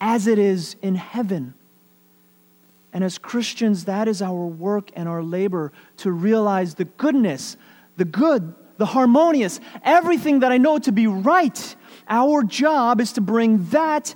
as 0.00 0.28
it 0.28 0.38
is 0.38 0.76
in 0.82 0.94
heaven. 0.94 1.54
And 2.94 3.02
as 3.02 3.18
Christians, 3.18 3.84
that 3.84 4.06
is 4.08 4.22
our 4.22 4.46
work 4.46 4.90
and 4.94 5.08
our 5.08 5.22
labor 5.22 5.72
to 5.98 6.12
realize 6.12 6.76
the 6.76 6.84
goodness, 6.84 7.56
the 7.96 8.04
good, 8.04 8.54
the 8.78 8.86
harmonious, 8.86 9.60
everything 9.82 10.40
that 10.40 10.52
I 10.52 10.58
know 10.58 10.78
to 10.78 10.92
be 10.92 11.08
right. 11.08 11.76
Our 12.08 12.44
job 12.44 13.00
is 13.00 13.12
to 13.14 13.20
bring 13.20 13.66
that 13.70 14.14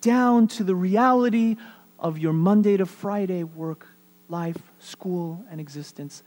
down 0.00 0.46
to 0.48 0.64
the 0.64 0.76
reality 0.76 1.56
of 1.98 2.18
your 2.18 2.32
Monday 2.32 2.76
to 2.76 2.86
Friday 2.86 3.42
work, 3.42 3.86
life, 4.28 4.58
school, 4.78 5.44
and 5.50 5.60
existence, 5.60 6.22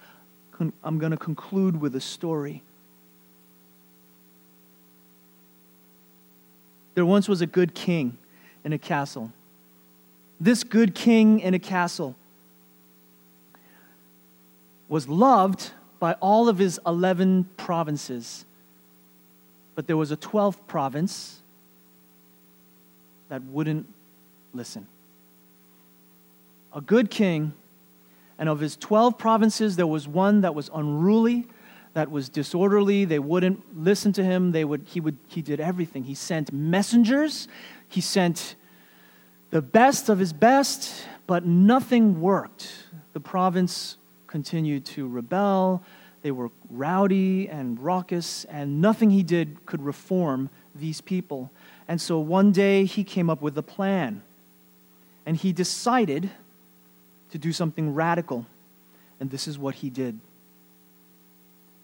I'm 0.84 0.97
going 0.97 1.12
to 1.12 1.17
conclude 1.17 1.80
with 1.80 1.95
a 1.95 2.02
story. 2.02 2.63
There 6.95 7.06
once 7.06 7.30
was 7.30 7.41
a 7.41 7.45
good 7.45 7.76
king 7.76 8.17
in 8.63 8.73
a 8.73 8.80
castle. 8.80 9.32
This 10.39 10.63
good 10.63 10.93
king 10.93 11.39
in 11.39 11.54
a 11.54 11.60
castle 11.60 12.15
was 14.88 15.08
loved 15.08 15.71
by 16.00 16.13
all 16.13 16.47
of 16.47 16.58
his 16.58 16.80
11 16.86 17.50
provinces. 17.58 18.45
But 19.76 19.88
there 19.88 19.97
was 19.97 20.12
a 20.12 20.17
12th 20.17 20.60
province 20.67 21.41
that 23.30 23.43
wouldn't 23.43 23.88
listen 24.54 24.88
a 26.78 26.82
good 26.82 27.10
king, 27.10 27.54
and 28.38 28.47
of 28.47 28.60
his 28.60 28.78
12 28.78 29.17
provinces, 29.17 29.76
there 29.76 29.88
was 29.88 30.08
one 30.08 30.41
that 30.41 30.54
was 30.54 30.69
unruly, 30.73 31.47
that 31.95 32.12
was 32.12 32.30
disorderly. 32.30 33.04
They 33.04 33.17
wouldn't 33.17 33.84
listen 33.84 34.13
to 34.13 34.23
him. 34.23 34.52
They 34.52 34.63
would, 34.63 34.84
he, 34.86 35.00
would, 35.00 35.17
he 35.28 35.41
did 35.41 35.60
everything. 35.60 36.04
He 36.04 36.13
sent 36.13 36.54
messengers, 36.54 37.47
he 37.89 38.00
sent 38.00 38.56
the 39.49 39.62
best 39.62 40.10
of 40.10 40.19
his 40.19 40.33
best, 40.33 41.05
but 41.25 41.45
nothing 41.45 42.19
worked. 42.21 42.71
The 43.13 43.19
province 43.19 43.97
continued 44.27 44.86
to 44.86 45.07
rebel. 45.07 45.83
They 46.21 46.31
were 46.31 46.49
rowdy 46.69 47.47
and 47.47 47.79
raucous, 47.79 48.45
and 48.45 48.81
nothing 48.81 49.10
he 49.10 49.23
did 49.23 49.65
could 49.65 49.81
reform 49.81 50.49
these 50.75 51.01
people. 51.01 51.51
And 51.88 52.01
so 52.01 52.19
one 52.19 52.51
day 52.51 52.86
he 52.86 53.03
came 53.03 53.29
up 53.29 53.41
with 53.41 53.57
a 53.57 53.63
plan. 53.63 54.23
And 55.25 55.38
he 55.38 55.51
decided 55.51 56.29
to 57.31 57.38
do 57.38 57.51
something 57.51 57.93
radical. 57.93 58.45
And 59.19 59.29
this 59.29 59.47
is 59.47 59.57
what 59.57 59.75
he 59.75 59.89
did. 59.89 60.19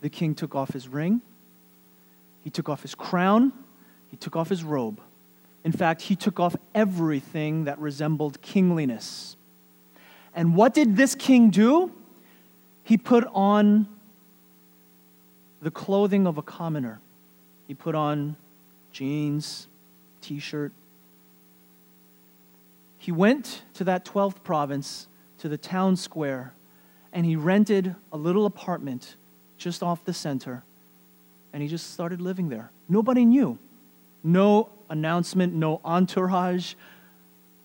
The 0.01 0.09
king 0.09 0.35
took 0.35 0.55
off 0.55 0.73
his 0.73 0.87
ring, 0.87 1.21
he 2.41 2.49
took 2.49 2.67
off 2.67 2.81
his 2.81 2.93
crown, 2.93 3.53
he 4.11 4.17
took 4.17 4.35
off 4.35 4.49
his 4.49 4.63
robe. 4.63 4.99
In 5.63 5.71
fact, 5.71 6.01
he 6.03 6.15
took 6.15 6.39
off 6.39 6.55
everything 6.75 7.65
that 7.65 7.79
resembled 7.79 8.41
kingliness. 8.41 9.35
And 10.35 10.55
what 10.55 10.73
did 10.73 10.97
this 10.97 11.15
king 11.15 11.49
do? 11.49 11.91
He 12.83 12.97
put 12.97 13.25
on 13.33 13.87
the 15.61 15.71
clothing 15.71 16.27
of 16.27 16.37
a 16.37 16.41
commoner. 16.41 16.99
He 17.67 17.73
put 17.73 17.95
on 17.95 18.35
jeans, 18.91 19.67
t 20.21 20.39
shirt. 20.39 20.73
He 22.97 23.11
went 23.11 23.63
to 23.75 23.83
that 23.85 24.05
12th 24.05 24.43
province 24.43 25.07
to 25.39 25.49
the 25.49 25.57
town 25.57 25.95
square 25.95 26.53
and 27.11 27.25
he 27.25 27.35
rented 27.35 27.95
a 28.11 28.17
little 28.17 28.45
apartment 28.45 29.15
just 29.57 29.83
off 29.83 30.03
the 30.03 30.13
center 30.13 30.63
and 31.53 31.61
he 31.61 31.69
just 31.69 31.91
started 31.91 32.19
living 32.19 32.49
there. 32.49 32.71
Nobody 32.89 33.23
knew. 33.23 33.59
No 34.23 34.69
announcement, 34.93 35.53
no 35.53 35.81
entourage, 35.83 36.75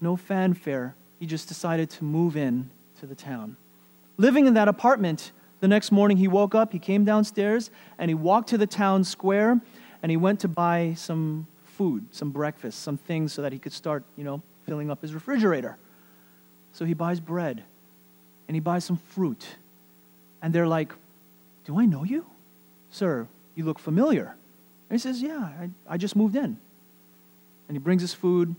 no 0.00 0.16
fanfare. 0.16 0.96
He 1.20 1.26
just 1.26 1.46
decided 1.46 1.90
to 1.90 2.04
move 2.04 2.36
in 2.36 2.70
to 2.98 3.06
the 3.06 3.14
town. 3.14 3.56
Living 4.16 4.46
in 4.46 4.54
that 4.54 4.66
apartment, 4.66 5.30
the 5.60 5.68
next 5.68 5.92
morning 5.92 6.16
he 6.16 6.26
woke 6.26 6.54
up, 6.54 6.72
he 6.72 6.78
came 6.78 7.04
downstairs, 7.04 7.70
and 7.98 8.10
he 8.10 8.14
walked 8.14 8.48
to 8.48 8.58
the 8.58 8.66
town 8.66 9.04
square 9.04 9.60
and 10.02 10.10
he 10.10 10.16
went 10.16 10.40
to 10.40 10.48
buy 10.48 10.94
some 10.96 11.46
food, 11.64 12.06
some 12.12 12.30
breakfast, 12.30 12.80
some 12.80 12.96
things 12.96 13.32
so 13.32 13.42
that 13.42 13.52
he 13.52 13.58
could 13.58 13.72
start, 13.72 14.04
you 14.16 14.24
know, 14.24 14.40
filling 14.64 14.90
up 14.90 15.02
his 15.02 15.12
refrigerator. 15.12 15.76
So 16.72 16.84
he 16.84 16.94
buys 16.94 17.20
bread 17.20 17.62
and 18.46 18.54
he 18.54 18.60
buys 18.60 18.84
some 18.84 18.98
fruit. 19.10 19.44
And 20.40 20.54
they're 20.54 20.68
like, 20.68 20.92
Do 21.64 21.78
I 21.78 21.84
know 21.84 22.04
you? 22.04 22.26
Sir, 22.90 23.26
you 23.54 23.64
look 23.64 23.78
familiar. 23.80 24.36
And 24.88 24.98
he 24.98 24.98
says, 24.98 25.20
Yeah, 25.20 25.38
I, 25.38 25.70
I 25.88 25.96
just 25.96 26.14
moved 26.14 26.36
in. 26.36 26.58
And 27.68 27.76
he 27.76 27.78
brings 27.78 28.00
his 28.00 28.14
food, 28.14 28.56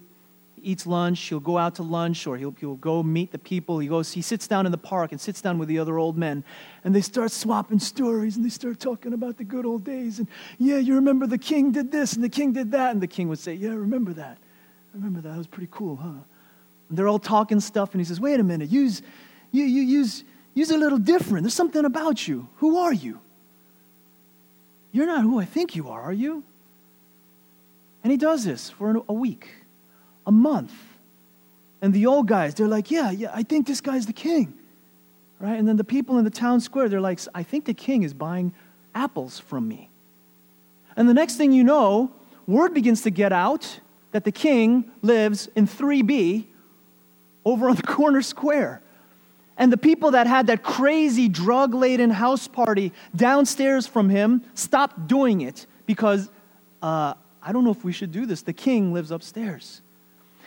he 0.55 0.71
eats 0.71 0.85
lunch, 0.85 1.19
he'll 1.19 1.39
go 1.39 1.57
out 1.57 1.75
to 1.75 1.83
lunch, 1.83 2.27
or 2.27 2.37
he'll, 2.37 2.55
he'll 2.59 2.75
go 2.75 3.01
meet 3.01 3.31
the 3.31 3.39
people. 3.39 3.79
He 3.79 3.87
goes, 3.87 4.11
he 4.11 4.21
sits 4.21 4.47
down 4.47 4.65
in 4.65 4.71
the 4.71 4.77
park 4.77 5.11
and 5.11 5.19
sits 5.19 5.41
down 5.41 5.57
with 5.57 5.67
the 5.67 5.79
other 5.79 5.97
old 5.97 6.17
men, 6.17 6.43
and 6.83 6.93
they 6.93 7.01
start 7.01 7.31
swapping 7.31 7.79
stories 7.79 8.37
and 8.37 8.45
they 8.45 8.49
start 8.49 8.79
talking 8.79 9.13
about 9.13 9.37
the 9.37 9.43
good 9.43 9.65
old 9.65 9.83
days. 9.83 10.19
And 10.19 10.27
yeah, 10.59 10.77
you 10.77 10.95
remember 10.95 11.27
the 11.27 11.37
king 11.37 11.71
did 11.71 11.91
this 11.91 12.13
and 12.13 12.23
the 12.23 12.29
king 12.29 12.53
did 12.53 12.71
that, 12.71 12.91
and 12.91 13.01
the 13.01 13.07
king 13.07 13.29
would 13.29 13.39
say, 13.39 13.53
Yeah, 13.53 13.71
I 13.71 13.75
remember 13.75 14.13
that. 14.13 14.37
I 14.93 14.97
remember 14.97 15.21
that. 15.21 15.29
That 15.29 15.37
was 15.37 15.47
pretty 15.47 15.69
cool, 15.71 15.95
huh? 15.95 16.09
And 16.89 16.97
they're 16.97 17.07
all 17.07 17.19
talking 17.19 17.59
stuff, 17.59 17.93
and 17.93 18.01
he 18.01 18.05
says, 18.05 18.19
Wait 18.19 18.39
a 18.39 18.43
minute, 18.43 18.69
use, 18.69 19.01
you, 19.51 19.63
you 19.63 19.81
use, 19.81 20.23
use 20.53 20.71
a 20.71 20.77
little 20.77 20.99
different. 20.99 21.43
There's 21.43 21.53
something 21.53 21.85
about 21.85 22.27
you. 22.27 22.47
Who 22.57 22.77
are 22.77 22.93
you? 22.93 23.19
You're 24.91 25.05
not 25.05 25.21
who 25.21 25.39
I 25.39 25.45
think 25.45 25.75
you 25.75 25.89
are, 25.89 26.01
are 26.01 26.13
you? 26.13 26.43
And 28.09 28.13
he 28.13 28.17
does 28.17 28.43
this 28.43 28.71
for 28.71 29.03
a 29.07 29.13
week, 29.13 29.49
a 30.25 30.31
month. 30.31 30.73
And 31.79 31.93
the 31.93 32.07
old 32.07 32.27
guys, 32.27 32.55
they're 32.55 32.67
like, 32.67 32.89
Yeah, 32.89 33.11
yeah, 33.11 33.29
I 33.35 33.43
think 33.43 33.67
this 33.67 33.81
guy's 33.81 34.07
the 34.07 34.13
king. 34.13 34.51
Right? 35.39 35.59
And 35.59 35.67
then 35.67 35.77
the 35.77 35.83
people 35.83 36.17
in 36.17 36.25
the 36.25 36.31
town 36.31 36.59
square, 36.59 36.89
they're 36.89 36.99
like, 36.99 37.19
I 37.35 37.43
think 37.43 37.65
the 37.65 37.73
king 37.75 38.01
is 38.01 38.15
buying 38.15 38.51
apples 38.95 39.37
from 39.37 39.67
me. 39.67 39.91
And 40.95 41.07
the 41.07 41.13
next 41.13 41.35
thing 41.35 41.51
you 41.51 41.63
know, 41.63 42.11
word 42.47 42.73
begins 42.73 43.03
to 43.03 43.11
get 43.11 43.31
out 43.31 43.79
that 44.11 44.23
the 44.23 44.31
king 44.31 44.91
lives 45.03 45.47
in 45.55 45.67
3B 45.67 46.45
over 47.45 47.69
on 47.69 47.75
the 47.75 47.83
corner 47.99 48.23
square. 48.23 48.81
And 49.55 49.71
the 49.71 49.77
people 49.77 50.09
that 50.11 50.25
had 50.25 50.47
that 50.47 50.63
crazy 50.63 51.29
drug 51.29 51.75
laden 51.75 52.09
house 52.09 52.47
party 52.47 52.91
downstairs 53.15 53.85
from 53.85 54.09
him 54.09 54.41
stopped 54.55 55.05
doing 55.05 55.41
it 55.41 55.67
because 55.85 56.27
uh, 56.81 57.13
I 57.41 57.51
don't 57.51 57.63
know 57.63 57.71
if 57.71 57.83
we 57.83 57.91
should 57.91 58.11
do 58.11 58.25
this. 58.25 58.41
The 58.41 58.53
king 58.53 58.93
lives 58.93 59.11
upstairs. 59.11 59.81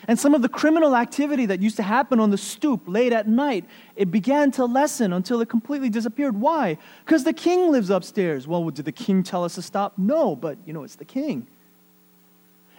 And 0.09 0.19
some 0.19 0.35
of 0.35 0.43
the 0.43 0.49
criminal 0.49 0.97
activity 0.97 1.47
that 1.47 1.63
used 1.63 1.77
to 1.77 1.83
happen 1.83 2.19
on 2.19 2.31
the 2.31 2.39
stoop 2.39 2.83
late 2.87 3.13
at 3.13 3.29
night, 3.29 3.65
it 3.95 4.11
began 4.11 4.51
to 4.53 4.65
lessen 4.65 5.13
until 5.13 5.41
it 5.41 5.49
completely 5.49 5.89
disappeared. 5.89 6.37
Why? 6.37 6.77
Because 7.05 7.23
the 7.23 7.33
king 7.33 7.71
lives 7.71 7.89
upstairs. 7.89 8.49
Well, 8.49 8.69
did 8.71 8.85
the 8.85 8.93
king 8.93 9.23
tell 9.23 9.45
us 9.45 9.55
to 9.55 9.63
stop? 9.63 9.95
No, 9.97 10.35
but 10.35 10.59
you 10.67 10.73
know, 10.73 10.83
it's 10.83 10.97
the 10.97 11.05
king. 11.05 11.47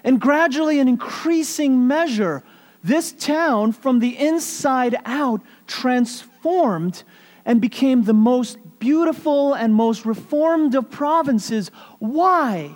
And 0.04 0.20
gradually, 0.20 0.80
in 0.80 0.90
increasing 0.90 1.88
measure, 1.88 2.44
this 2.84 3.14
town, 3.14 3.72
from 3.72 4.00
the 4.00 4.18
inside 4.18 4.98
out, 5.06 5.42
transformed 5.66 7.04
and 7.46 7.62
became 7.62 8.04
the 8.04 8.14
most 8.14 8.58
beautiful 8.80 9.54
and 9.54 9.74
most 9.74 10.06
reformed 10.06 10.76
of 10.76 10.92
provinces. 10.92 11.72
Why? 12.00 12.76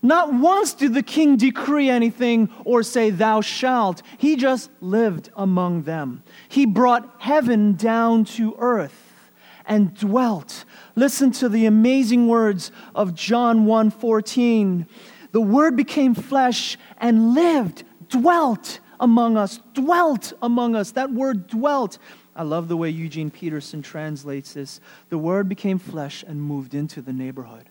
Not 0.00 0.32
once 0.32 0.74
did 0.74 0.94
the 0.94 1.02
king 1.02 1.36
decree 1.36 1.90
anything 1.90 2.50
or 2.64 2.82
say, 2.82 3.10
Thou 3.10 3.40
shalt. 3.40 4.02
He 4.16 4.36
just 4.36 4.70
lived 4.80 5.30
among 5.36 5.82
them. 5.82 6.22
He 6.48 6.66
brought 6.66 7.16
heaven 7.18 7.74
down 7.74 8.24
to 8.26 8.54
earth 8.58 9.30
and 9.66 9.94
dwelt. 9.94 10.64
Listen 10.94 11.30
to 11.32 11.48
the 11.48 11.66
amazing 11.66 12.28
words 12.28 12.70
of 12.94 13.14
John 13.14 13.66
1 13.66 13.90
14. 13.90 14.86
The 15.32 15.40
word 15.40 15.76
became 15.76 16.14
flesh 16.14 16.78
and 16.98 17.34
lived, 17.34 17.84
dwelt 18.08 18.80
among 19.00 19.36
us, 19.36 19.60
dwelt 19.74 20.32
among 20.40 20.74
us. 20.74 20.92
That 20.92 21.12
word 21.12 21.48
dwelt. 21.48 21.98
I 22.34 22.44
love 22.44 22.68
the 22.68 22.76
way 22.76 22.88
Eugene 22.88 23.30
Peterson 23.30 23.82
translates 23.82 24.54
this. 24.54 24.80
The 25.08 25.18
word 25.18 25.48
became 25.48 25.78
flesh 25.78 26.24
and 26.26 26.40
moved 26.40 26.72
into 26.72 27.02
the 27.02 27.12
neighborhood. 27.12 27.68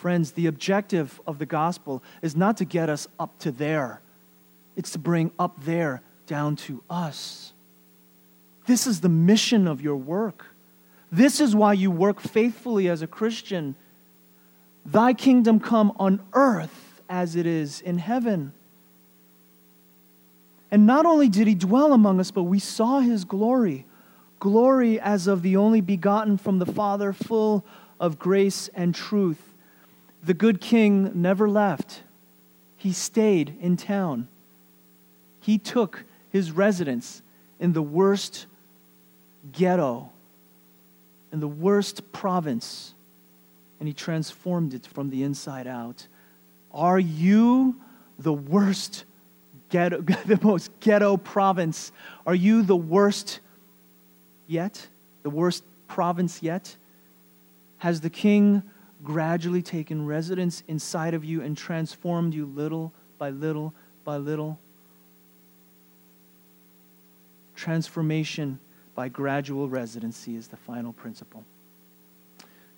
Friends, 0.00 0.32
the 0.32 0.46
objective 0.46 1.20
of 1.26 1.38
the 1.38 1.44
gospel 1.44 2.02
is 2.22 2.34
not 2.34 2.56
to 2.56 2.64
get 2.64 2.88
us 2.88 3.06
up 3.18 3.38
to 3.40 3.52
there, 3.52 4.00
it's 4.74 4.92
to 4.92 4.98
bring 4.98 5.30
up 5.38 5.62
there 5.62 6.00
down 6.26 6.56
to 6.56 6.82
us. 6.88 7.52
This 8.66 8.86
is 8.86 9.02
the 9.02 9.10
mission 9.10 9.68
of 9.68 9.82
your 9.82 9.96
work. 9.96 10.46
This 11.12 11.38
is 11.38 11.54
why 11.54 11.74
you 11.74 11.90
work 11.90 12.18
faithfully 12.18 12.88
as 12.88 13.02
a 13.02 13.06
Christian. 13.06 13.74
Thy 14.86 15.12
kingdom 15.12 15.60
come 15.60 15.92
on 15.96 16.22
earth 16.32 17.02
as 17.06 17.36
it 17.36 17.44
is 17.44 17.82
in 17.82 17.98
heaven. 17.98 18.54
And 20.70 20.86
not 20.86 21.04
only 21.04 21.28
did 21.28 21.46
he 21.46 21.54
dwell 21.54 21.92
among 21.92 22.20
us, 22.20 22.30
but 22.30 22.44
we 22.44 22.58
saw 22.58 23.00
his 23.00 23.26
glory 23.26 23.84
glory 24.38 24.98
as 24.98 25.26
of 25.26 25.42
the 25.42 25.56
only 25.56 25.82
begotten 25.82 26.38
from 26.38 26.58
the 26.58 26.64
Father, 26.64 27.12
full 27.12 27.66
of 28.00 28.18
grace 28.18 28.70
and 28.74 28.94
truth. 28.94 29.49
The 30.22 30.34
good 30.34 30.60
king 30.60 31.22
never 31.22 31.48
left, 31.48 32.02
he 32.76 32.92
stayed 32.92 33.56
in 33.60 33.76
town. 33.76 34.28
He 35.40 35.58
took 35.58 36.04
his 36.30 36.52
residence 36.52 37.22
in 37.58 37.72
the 37.72 37.82
worst 37.82 38.46
ghetto, 39.52 40.10
in 41.32 41.40
the 41.40 41.48
worst 41.48 42.12
province, 42.12 42.94
and 43.78 43.88
he 43.88 43.94
transformed 43.94 44.74
it 44.74 44.86
from 44.86 45.10
the 45.10 45.22
inside 45.22 45.66
out. 45.66 46.06
Are 46.72 46.98
you 46.98 47.80
the 48.18 48.32
worst 48.32 49.04
ghetto, 49.70 50.00
the 50.26 50.38
most 50.42 50.70
ghetto 50.80 51.16
province. 51.16 51.92
Are 52.26 52.34
you 52.34 52.62
the 52.62 52.76
worst 52.76 53.40
yet? 54.46 54.88
The 55.22 55.30
worst 55.30 55.64
province 55.88 56.42
yet? 56.42 56.76
Has 57.78 58.02
the 58.02 58.10
king 58.10 58.62
gradually 59.02 59.62
taken 59.62 60.06
residence 60.06 60.62
inside 60.68 61.14
of 61.14 61.24
you 61.24 61.42
and 61.42 61.56
transformed 61.56 62.34
you 62.34 62.46
little 62.46 62.92
by 63.18 63.30
little 63.30 63.74
by 64.04 64.16
little? 64.16 64.58
Transformation 67.54 68.58
by 68.94 69.08
gradual 69.08 69.68
residency 69.68 70.36
is 70.36 70.48
the 70.48 70.56
final 70.56 70.92
principle. 70.92 71.44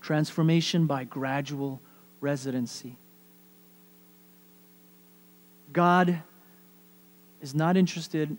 Transformation 0.01 0.87
by 0.87 1.05
gradual 1.05 1.81
residency. 2.21 2.97
God 5.73 6.23
is 7.41 7.55
not 7.55 7.77
interested. 7.77 8.37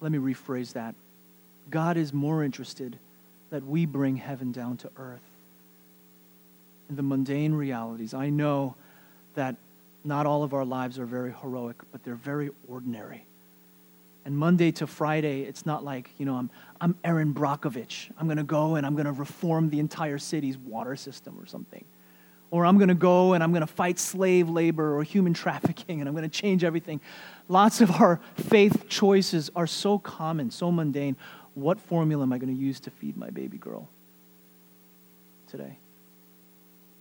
Let 0.00 0.12
me 0.12 0.18
rephrase 0.18 0.72
that. 0.72 0.94
God 1.70 1.96
is 1.96 2.12
more 2.12 2.44
interested 2.44 2.98
that 3.54 3.64
we 3.64 3.86
bring 3.86 4.16
heaven 4.16 4.50
down 4.50 4.76
to 4.76 4.90
earth. 4.96 5.22
In 6.90 6.96
the 6.96 7.04
mundane 7.04 7.54
realities, 7.54 8.12
I 8.12 8.28
know 8.28 8.74
that 9.36 9.54
not 10.02 10.26
all 10.26 10.42
of 10.42 10.52
our 10.52 10.64
lives 10.64 10.98
are 10.98 11.06
very 11.06 11.32
heroic, 11.40 11.76
but 11.92 12.02
they're 12.02 12.16
very 12.16 12.50
ordinary. 12.68 13.24
And 14.24 14.36
Monday 14.36 14.72
to 14.72 14.88
Friday, 14.88 15.42
it's 15.42 15.64
not 15.64 15.84
like, 15.84 16.10
you 16.18 16.26
know, 16.26 16.34
I'm, 16.34 16.50
I'm 16.80 16.96
Erin 17.04 17.32
Brockovich. 17.32 18.10
I'm 18.18 18.26
going 18.26 18.38
to 18.38 18.42
go 18.42 18.74
and 18.74 18.84
I'm 18.84 18.94
going 18.94 19.06
to 19.06 19.12
reform 19.12 19.70
the 19.70 19.78
entire 19.78 20.18
city's 20.18 20.58
water 20.58 20.96
system 20.96 21.38
or 21.40 21.46
something 21.46 21.84
or 22.54 22.64
I'm 22.64 22.78
going 22.78 22.88
to 22.88 22.94
go 22.94 23.32
and 23.32 23.42
I'm 23.42 23.50
going 23.50 23.62
to 23.62 23.66
fight 23.66 23.98
slave 23.98 24.48
labor 24.48 24.96
or 24.96 25.02
human 25.02 25.34
trafficking 25.44 25.98
and 25.98 26.08
I'm 26.08 26.14
going 26.14 26.28
to 26.28 26.40
change 26.40 26.62
everything. 26.62 27.00
Lots 27.48 27.80
of 27.80 27.90
our 28.00 28.20
faith 28.36 28.88
choices 28.88 29.50
are 29.56 29.66
so 29.66 29.98
common, 29.98 30.52
so 30.52 30.70
mundane. 30.70 31.16
What 31.54 31.78
formula 31.78 32.22
am 32.24 32.32
I 32.32 32.38
going 32.38 32.54
to 32.54 32.60
use 32.60 32.80
to 32.80 32.90
feed 32.90 33.16
my 33.16 33.30
baby 33.30 33.58
girl 33.58 33.88
today? 35.48 35.78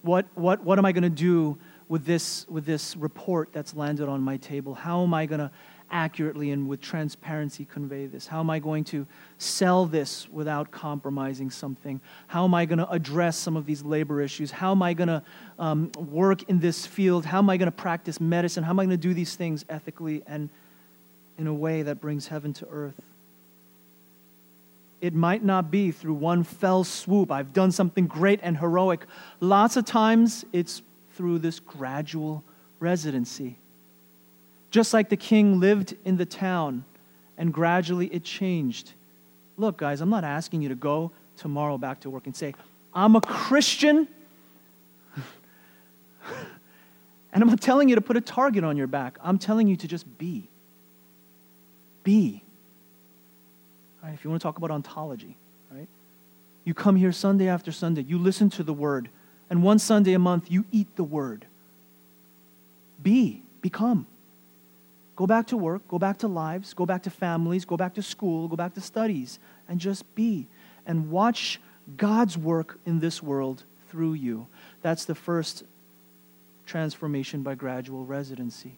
What, 0.03 0.25
what, 0.35 0.63
what 0.63 0.77
am 0.77 0.85
I 0.85 0.91
going 0.91 1.03
to 1.03 1.09
do 1.09 1.57
with 1.89 2.05
this, 2.05 2.45
with 2.49 2.65
this 2.65 2.95
report 2.95 3.49
that's 3.51 3.75
landed 3.75 4.09
on 4.09 4.21
my 4.21 4.37
table? 4.37 4.73
How 4.73 5.03
am 5.03 5.13
I 5.13 5.25
going 5.25 5.39
to 5.39 5.51
accurately 5.91 6.51
and 6.51 6.67
with 6.67 6.81
transparency 6.81 7.65
convey 7.65 8.07
this? 8.07 8.27
How 8.27 8.39
am 8.39 8.49
I 8.49 8.59
going 8.59 8.83
to 8.85 9.05
sell 9.37 9.85
this 9.85 10.27
without 10.29 10.71
compromising 10.71 11.51
something? 11.51 12.01
How 12.27 12.43
am 12.43 12.53
I 12.53 12.65
going 12.65 12.79
to 12.79 12.89
address 12.89 13.37
some 13.37 13.55
of 13.55 13.65
these 13.65 13.83
labor 13.83 14.21
issues? 14.21 14.51
How 14.51 14.71
am 14.71 14.81
I 14.81 14.93
going 14.93 15.07
to 15.07 15.23
um, 15.59 15.91
work 15.97 16.43
in 16.49 16.59
this 16.59 16.85
field? 16.85 17.25
How 17.25 17.37
am 17.37 17.49
I 17.49 17.57
going 17.57 17.67
to 17.67 17.71
practice 17.71 18.19
medicine? 18.19 18.63
How 18.63 18.71
am 18.71 18.79
I 18.79 18.85
going 18.85 18.97
to 18.97 19.07
do 19.07 19.13
these 19.13 19.35
things 19.35 19.63
ethically 19.69 20.23
and 20.27 20.49
in 21.37 21.47
a 21.47 21.53
way 21.53 21.83
that 21.83 22.01
brings 22.01 22.27
heaven 22.27 22.53
to 22.53 22.67
earth? 22.69 22.99
It 25.03 25.13
might 25.13 25.43
not 25.43 25.69
be 25.69 25.91
through 25.91 26.13
one 26.15 26.43
fell 26.43 26.83
swoop. 26.83 27.31
I've 27.31 27.53
done 27.53 27.71
something 27.71 28.07
great 28.07 28.39
and 28.41 28.57
heroic. 28.57 29.05
Lots 29.39 29.75
of 29.77 29.85
times 29.85 30.45
it's 30.53 30.81
through 31.15 31.39
this 31.39 31.59
gradual 31.59 32.43
residency 32.79 33.57
just 34.73 34.91
like 34.91 35.07
the 35.07 35.15
king 35.15 35.59
lived 35.59 35.95
in 36.03 36.17
the 36.17 36.25
town 36.25 36.83
and 37.37 37.53
gradually 37.53 38.07
it 38.07 38.23
changed. 38.23 38.93
Look, 39.55 39.77
guys, 39.77 40.01
I'm 40.01 40.09
not 40.09 40.23
asking 40.23 40.63
you 40.63 40.69
to 40.69 40.75
go 40.75 41.11
tomorrow 41.37 41.77
back 41.77 41.99
to 42.01 42.09
work 42.09 42.25
and 42.25 42.35
say, 42.35 42.55
I'm 42.91 43.15
a 43.15 43.21
Christian. 43.21 44.07
and 47.31 47.43
I'm 47.43 47.47
not 47.47 47.61
telling 47.61 47.87
you 47.87 47.93
to 47.93 48.01
put 48.01 48.17
a 48.17 48.21
target 48.21 48.63
on 48.63 48.75
your 48.75 48.87
back. 48.87 49.19
I'm 49.21 49.37
telling 49.37 49.67
you 49.67 49.75
to 49.75 49.87
just 49.87 50.17
be. 50.17 50.49
Be. 52.03 52.43
Right, 54.03 54.13
if 54.13 54.23
you 54.23 54.29
want 54.29 54.41
to 54.41 54.43
talk 54.45 54.57
about 54.57 54.69
ontology, 54.69 55.37
right? 55.71 55.87
You 56.65 56.73
come 56.73 56.97
here 56.97 57.13
Sunday 57.13 57.47
after 57.47 57.71
Sunday, 57.71 58.01
you 58.01 58.17
listen 58.17 58.49
to 58.51 58.63
the 58.63 58.73
word, 58.73 59.09
and 59.49 59.63
one 59.63 59.79
Sunday 59.79 60.13
a 60.13 60.19
month, 60.19 60.51
you 60.51 60.65
eat 60.71 60.95
the 60.95 61.03
word. 61.03 61.45
be, 63.01 63.41
become. 63.61 64.07
Go 65.15 65.27
back 65.27 65.47
to 65.47 65.57
work, 65.57 65.87
go 65.87 65.99
back 65.99 66.17
to 66.19 66.27
lives, 66.27 66.73
go 66.73 66.85
back 66.85 67.03
to 67.03 67.09
families, 67.09 67.65
go 67.65 67.77
back 67.77 67.93
to 67.93 68.01
school, 68.01 68.47
go 68.47 68.55
back 68.55 68.73
to 68.73 68.81
studies, 68.81 69.39
and 69.69 69.79
just 69.79 70.15
be. 70.15 70.47
And 70.85 71.11
watch 71.11 71.61
God's 71.97 72.37
work 72.37 72.79
in 72.85 72.99
this 72.99 73.21
world 73.21 73.63
through 73.89 74.13
you. 74.13 74.47
That's 74.81 75.05
the 75.05 75.15
first 75.15 75.63
transformation 76.65 77.43
by 77.43 77.55
gradual 77.55 78.05
residency. 78.05 78.73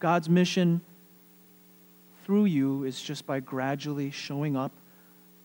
God's 0.00 0.28
mission 0.28 0.80
through 2.24 2.46
you 2.46 2.84
is 2.84 3.00
just 3.00 3.26
by 3.26 3.40
gradually 3.40 4.10
showing 4.10 4.56
up 4.56 4.72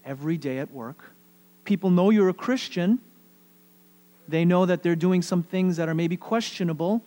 every 0.06 0.38
day 0.38 0.60
at 0.60 0.72
work. 0.72 0.98
People 1.64 1.90
know 1.90 2.10
you're 2.10 2.30
a 2.30 2.34
Christian. 2.34 3.00
They 4.28 4.46
know 4.46 4.66
that 4.66 4.84
they're 4.84 4.96
doing 4.96 5.22
some 5.22 5.44
things 5.44 5.78
that 5.78 5.90
are 5.90 5.94
maybe 5.94 6.18
questionable. 6.18 7.02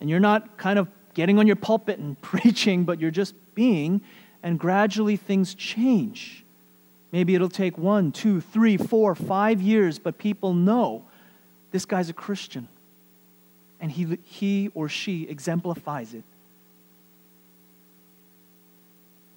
And 0.00 0.08
you're 0.08 0.20
not 0.20 0.56
kind 0.56 0.78
of 0.78 0.88
getting 1.14 1.38
on 1.38 1.46
your 1.46 1.56
pulpit 1.56 1.98
and 1.98 2.20
preaching, 2.22 2.84
but 2.84 3.00
you're 3.00 3.10
just 3.10 3.34
being. 3.54 4.00
And 4.42 4.58
gradually 4.58 5.16
things 5.16 5.54
change. 5.54 6.44
Maybe 7.12 7.34
it'll 7.34 7.48
take 7.48 7.78
one, 7.78 8.12
two, 8.12 8.40
three, 8.40 8.76
four, 8.76 9.14
five 9.14 9.60
years, 9.60 9.98
but 9.98 10.18
people 10.18 10.52
know 10.52 11.04
this 11.70 11.84
guy's 11.84 12.08
a 12.10 12.12
Christian. 12.12 12.68
And 13.80 13.90
he, 13.90 14.18
he 14.24 14.70
or 14.74 14.88
she 14.88 15.22
exemplifies 15.28 16.14
it. 16.14 16.24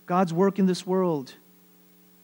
God's 0.08 0.34
work 0.34 0.58
in 0.58 0.66
this 0.66 0.88
world, 0.88 1.34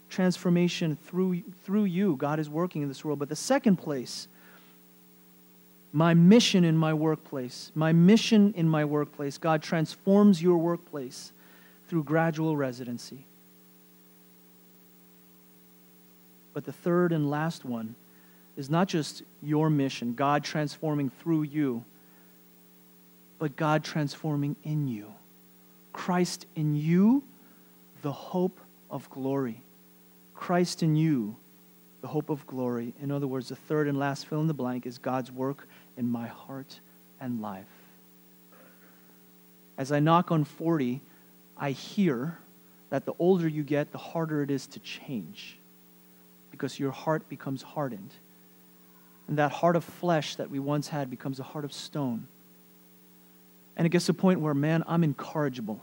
transformation 0.09 0.97
through, 1.05 1.43
through 1.65 1.83
you, 1.83 2.15
God 2.15 2.39
is 2.39 2.49
working 2.49 2.81
in 2.81 2.87
this 2.87 3.05
world. 3.05 3.19
But 3.19 3.29
the 3.29 3.35
second 3.35 3.75
place, 3.75 4.27
my 5.91 6.13
mission 6.13 6.63
in 6.63 6.77
my 6.77 6.93
workplace, 6.93 7.71
my 7.75 7.91
mission 7.91 8.53
in 8.57 8.67
my 8.67 8.85
workplace, 8.85 9.37
God 9.37 9.61
transforms 9.61 10.41
your 10.41 10.57
workplace 10.57 11.33
through 11.87 12.05
gradual 12.05 12.57
residency. 12.57 13.25
But 16.53 16.65
the 16.65 16.71
third 16.71 17.11
and 17.11 17.29
last 17.29 17.65
one 17.65 17.95
is 18.55 18.69
not 18.69 18.87
just 18.87 19.23
your 19.41 19.69
mission, 19.69 20.13
God 20.13 20.43
transforming 20.43 21.09
through 21.09 21.43
you, 21.43 21.83
but 23.39 23.55
God 23.55 23.83
transforming 23.83 24.55
in 24.63 24.87
you. 24.87 25.13
Christ 25.91 26.45
in 26.55 26.75
you, 26.75 27.23
the 28.03 28.11
hope 28.11 28.59
of 28.91 29.09
glory. 29.09 29.63
Christ 30.35 30.83
in 30.83 30.95
you, 30.95 31.35
the 32.01 32.07
hope 32.07 32.29
of 32.29 32.45
glory. 32.45 32.93
In 33.01 33.11
other 33.11 33.25
words, 33.25 33.49
the 33.49 33.55
third 33.55 33.87
and 33.87 33.97
last 33.97 34.27
fill 34.27 34.41
in 34.41 34.47
the 34.47 34.53
blank 34.53 34.85
is 34.85 34.99
God's 34.99 35.31
work 35.31 35.67
in 35.97 36.07
my 36.07 36.27
heart 36.27 36.79
and 37.19 37.41
life. 37.41 37.65
As 39.77 39.91
I 39.91 39.99
knock 39.99 40.31
on 40.31 40.43
40, 40.43 41.01
I 41.57 41.71
hear 41.71 42.37
that 42.89 43.05
the 43.05 43.13
older 43.17 43.47
you 43.47 43.63
get, 43.63 43.91
the 43.91 43.97
harder 43.97 44.43
it 44.43 44.51
is 44.51 44.67
to 44.67 44.79
change 44.79 45.57
because 46.51 46.79
your 46.79 46.91
heart 46.91 47.27
becomes 47.29 47.63
hardened. 47.63 48.11
And 49.27 49.37
that 49.37 49.51
heart 49.51 49.75
of 49.75 49.83
flesh 49.83 50.35
that 50.35 50.51
we 50.51 50.59
once 50.59 50.89
had 50.89 51.09
becomes 51.09 51.39
a 51.39 51.43
heart 51.43 51.65
of 51.65 51.73
stone. 51.73 52.27
And 53.77 53.87
it 53.87 53.89
gets 53.89 54.05
to 54.07 54.11
a 54.11 54.15
point 54.15 54.41
where, 54.41 54.53
man, 54.53 54.83
I'm 54.85 55.03
incorrigible. 55.03 55.79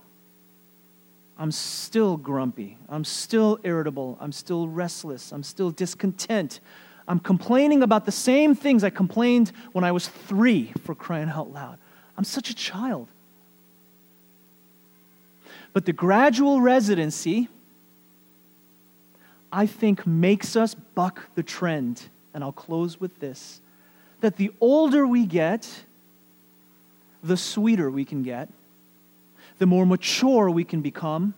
I'm 1.41 1.51
still 1.51 2.18
grumpy. 2.18 2.76
I'm 2.91 3.03
still 3.03 3.59
irritable. 3.64 4.18
I'm 4.20 4.30
still 4.30 4.68
restless. 4.68 5.32
I'm 5.32 5.43
still 5.43 5.70
discontent. 5.70 6.61
I'm 7.09 7.18
complaining 7.18 7.82
about 7.82 8.05
the 8.05 8.12
same 8.12 8.55
things 8.55 8.84
I 8.84 8.91
complained 8.91 9.51
when 9.72 9.82
I 9.82 9.91
was 9.91 10.07
three, 10.07 10.72
for 10.84 10.95
crying 10.95 11.30
out 11.30 11.51
loud. 11.51 11.78
I'm 12.18 12.24
such 12.24 12.51
a 12.51 12.55
child. 12.55 13.09
But 15.72 15.86
the 15.86 15.95
gradual 15.95 16.61
residency 16.61 17.49
I 19.51 19.66
think 19.66 20.07
makes 20.07 20.57
us 20.57 20.74
buck 20.74 21.22
the 21.34 21.43
trend. 21.43 22.03
And 22.34 22.45
I'll 22.45 22.53
close 22.53 23.01
with 23.01 23.18
this 23.18 23.62
that 24.20 24.36
the 24.36 24.53
older 24.61 25.07
we 25.07 25.24
get, 25.24 25.66
the 27.22 27.38
sweeter 27.38 27.91
we 27.91 28.05
can 28.05 28.22
get, 28.22 28.51
the 29.61 29.67
more 29.67 29.85
mature 29.85 30.51
we 30.51 30.65
can 30.65 30.81
become, 30.81 31.35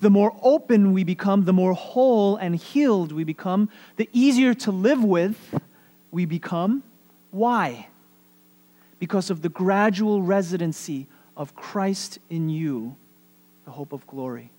the 0.00 0.10
more 0.10 0.36
open 0.42 0.92
we 0.92 1.04
become, 1.04 1.46
the 1.46 1.54
more 1.54 1.72
whole 1.72 2.36
and 2.36 2.54
healed 2.54 3.12
we 3.12 3.24
become, 3.24 3.70
the 3.96 4.10
easier 4.12 4.52
to 4.52 4.70
live 4.70 5.02
with 5.02 5.58
we 6.10 6.26
become. 6.26 6.82
Why? 7.30 7.88
Because 8.98 9.30
of 9.30 9.40
the 9.40 9.48
gradual 9.48 10.20
residency 10.20 11.06
of 11.34 11.54
Christ 11.54 12.18
in 12.28 12.50
you, 12.50 12.94
the 13.64 13.70
hope 13.70 13.94
of 13.94 14.06
glory. 14.06 14.50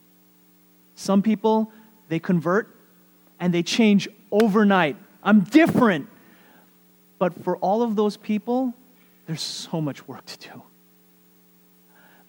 Some 0.96 1.22
people 1.22 1.72
they 2.10 2.18
convert 2.18 2.76
and 3.40 3.54
they 3.54 3.62
change 3.62 4.10
overnight. 4.32 4.96
I'm 5.22 5.42
different. 5.42 6.08
But 7.20 7.44
for 7.44 7.58
all 7.58 7.84
of 7.84 7.96
those 7.96 8.18
people, 8.18 8.74
there's 9.28 9.42
so 9.44 9.80
much 9.80 10.08
work 10.08 10.26
to 10.26 10.50
do. 10.50 10.64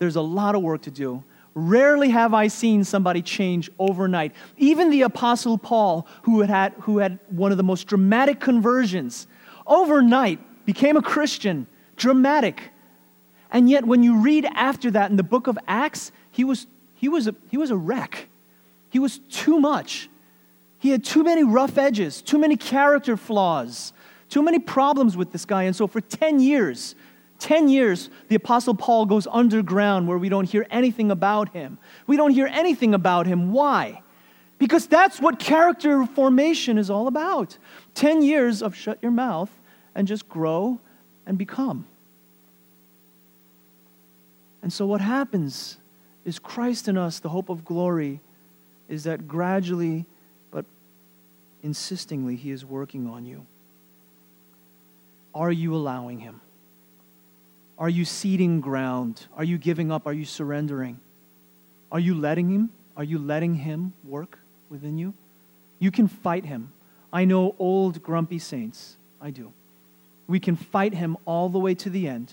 There's 0.02 0.16
a 0.16 0.20
lot 0.20 0.56
of 0.56 0.62
work 0.62 0.82
to 0.82 0.90
do. 0.90 1.22
Rarely 1.54 2.08
have 2.08 2.34
I 2.34 2.48
seen 2.48 2.82
somebody 2.82 3.22
change 3.22 3.70
overnight. 3.78 4.32
Even 4.56 4.90
the 4.90 5.02
Apostle 5.02 5.56
Paul, 5.56 6.08
who 6.22 6.40
had, 6.40 6.72
who 6.80 6.98
had 6.98 7.20
one 7.28 7.52
of 7.52 7.56
the 7.56 7.62
most 7.62 7.86
dramatic 7.86 8.40
conversions, 8.40 9.28
overnight 9.64 10.40
became 10.66 10.96
a 10.96 11.02
Christian. 11.02 11.68
Dramatic. 11.94 12.72
And 13.52 13.70
yet, 13.70 13.86
when 13.86 14.02
you 14.02 14.16
read 14.16 14.44
after 14.44 14.90
that 14.90 15.12
in 15.12 15.16
the 15.16 15.22
book 15.22 15.46
of 15.46 15.56
Acts, 15.68 16.10
he 16.32 16.42
was, 16.42 16.66
he 16.96 17.08
was, 17.08 17.28
a, 17.28 17.36
he 17.48 17.56
was 17.56 17.70
a 17.70 17.76
wreck. 17.76 18.28
He 18.90 18.98
was 18.98 19.20
too 19.30 19.60
much. 19.60 20.10
He 20.80 20.90
had 20.90 21.04
too 21.04 21.22
many 21.22 21.44
rough 21.44 21.78
edges, 21.78 22.22
too 22.22 22.40
many 22.40 22.56
character 22.56 23.16
flaws, 23.16 23.92
too 24.28 24.42
many 24.42 24.58
problems 24.58 25.16
with 25.16 25.30
this 25.30 25.44
guy. 25.44 25.62
And 25.62 25.76
so 25.76 25.86
for 25.86 26.00
10 26.00 26.40
years, 26.40 26.96
10 27.42 27.68
years, 27.68 28.08
the 28.28 28.36
Apostle 28.36 28.72
Paul 28.72 29.04
goes 29.04 29.26
underground 29.26 30.06
where 30.06 30.16
we 30.16 30.28
don't 30.28 30.48
hear 30.48 30.64
anything 30.70 31.10
about 31.10 31.48
him. 31.48 31.76
We 32.06 32.16
don't 32.16 32.30
hear 32.30 32.46
anything 32.46 32.94
about 32.94 33.26
him. 33.26 33.52
Why? 33.52 34.00
Because 34.58 34.86
that's 34.86 35.20
what 35.20 35.40
character 35.40 36.06
formation 36.06 36.78
is 36.78 36.88
all 36.88 37.08
about. 37.08 37.58
10 37.94 38.22
years 38.22 38.62
of 38.62 38.76
shut 38.76 38.98
your 39.02 39.10
mouth 39.10 39.50
and 39.92 40.06
just 40.06 40.28
grow 40.28 40.78
and 41.26 41.36
become. 41.36 41.84
And 44.62 44.72
so 44.72 44.86
what 44.86 45.00
happens 45.00 45.78
is 46.24 46.38
Christ 46.38 46.86
in 46.86 46.96
us, 46.96 47.18
the 47.18 47.28
hope 47.28 47.48
of 47.48 47.64
glory 47.64 48.20
is 48.88 49.02
that 49.02 49.26
gradually 49.26 50.06
but 50.52 50.64
insistingly 51.64 52.36
He 52.36 52.52
is 52.52 52.64
working 52.64 53.08
on 53.08 53.26
you. 53.26 53.44
Are 55.34 55.50
you 55.50 55.74
allowing 55.74 56.20
Him? 56.20 56.40
Are 57.82 57.90
you 57.90 58.04
ceding 58.04 58.60
ground? 58.60 59.26
Are 59.36 59.42
you 59.42 59.58
giving 59.58 59.90
up? 59.90 60.06
Are 60.06 60.12
you 60.12 60.24
surrendering? 60.24 61.00
Are 61.90 61.98
you 61.98 62.14
letting 62.14 62.48
Him? 62.48 62.70
Are 62.96 63.02
you 63.02 63.18
letting 63.18 63.56
Him 63.56 63.92
work 64.04 64.38
within 64.70 64.98
you? 64.98 65.14
You 65.80 65.90
can 65.90 66.06
fight 66.06 66.44
Him. 66.44 66.72
I 67.12 67.24
know 67.24 67.56
old 67.58 68.00
grumpy 68.00 68.38
saints. 68.38 68.96
I 69.20 69.30
do. 69.30 69.52
We 70.28 70.38
can 70.38 70.54
fight 70.54 70.94
Him 70.94 71.16
all 71.24 71.48
the 71.48 71.58
way 71.58 71.74
to 71.74 71.90
the 71.90 72.06
end. 72.06 72.32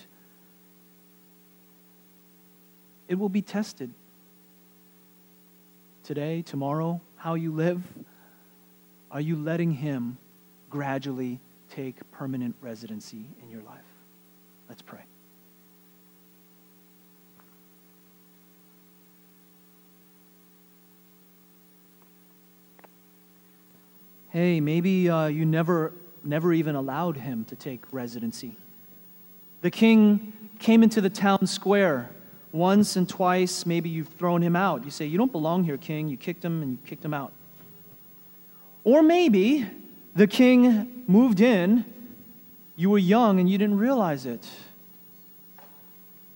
It 3.08 3.18
will 3.18 3.28
be 3.28 3.42
tested 3.42 3.90
today, 6.04 6.42
tomorrow, 6.42 7.00
how 7.16 7.34
you 7.34 7.50
live? 7.50 7.82
Are 9.10 9.20
you 9.20 9.34
letting 9.34 9.72
Him 9.72 10.16
gradually 10.70 11.40
take 11.70 12.08
permanent 12.12 12.54
residency 12.60 13.24
in 13.42 13.50
your 13.50 13.62
life? 13.62 13.82
Let's 14.68 14.82
pray. 14.82 15.09
Hey, 24.30 24.60
maybe 24.60 25.10
uh, 25.10 25.26
you 25.26 25.44
never, 25.44 25.92
never 26.22 26.52
even 26.52 26.76
allowed 26.76 27.16
him 27.16 27.44
to 27.46 27.56
take 27.56 27.80
residency. 27.90 28.56
The 29.60 29.70
king 29.70 30.32
came 30.60 30.82
into 30.82 31.00
the 31.00 31.10
town 31.10 31.46
square 31.46 32.10
once 32.52 32.96
and 32.96 33.08
twice, 33.08 33.64
maybe 33.64 33.88
you've 33.88 34.08
thrown 34.08 34.42
him 34.42 34.56
out. 34.56 34.84
You 34.84 34.90
say, 34.90 35.06
You 35.06 35.18
don't 35.18 35.32
belong 35.32 35.64
here, 35.64 35.76
king. 35.76 36.08
You 36.08 36.16
kicked 36.16 36.44
him 36.44 36.62
and 36.62 36.72
you 36.72 36.78
kicked 36.84 37.04
him 37.04 37.14
out. 37.14 37.32
Or 38.82 39.02
maybe 39.02 39.66
the 40.14 40.26
king 40.26 41.04
moved 41.06 41.40
in, 41.40 41.84
you 42.76 42.90
were 42.90 42.98
young 42.98 43.38
and 43.38 43.48
you 43.48 43.58
didn't 43.58 43.78
realize 43.78 44.26
it. 44.26 44.48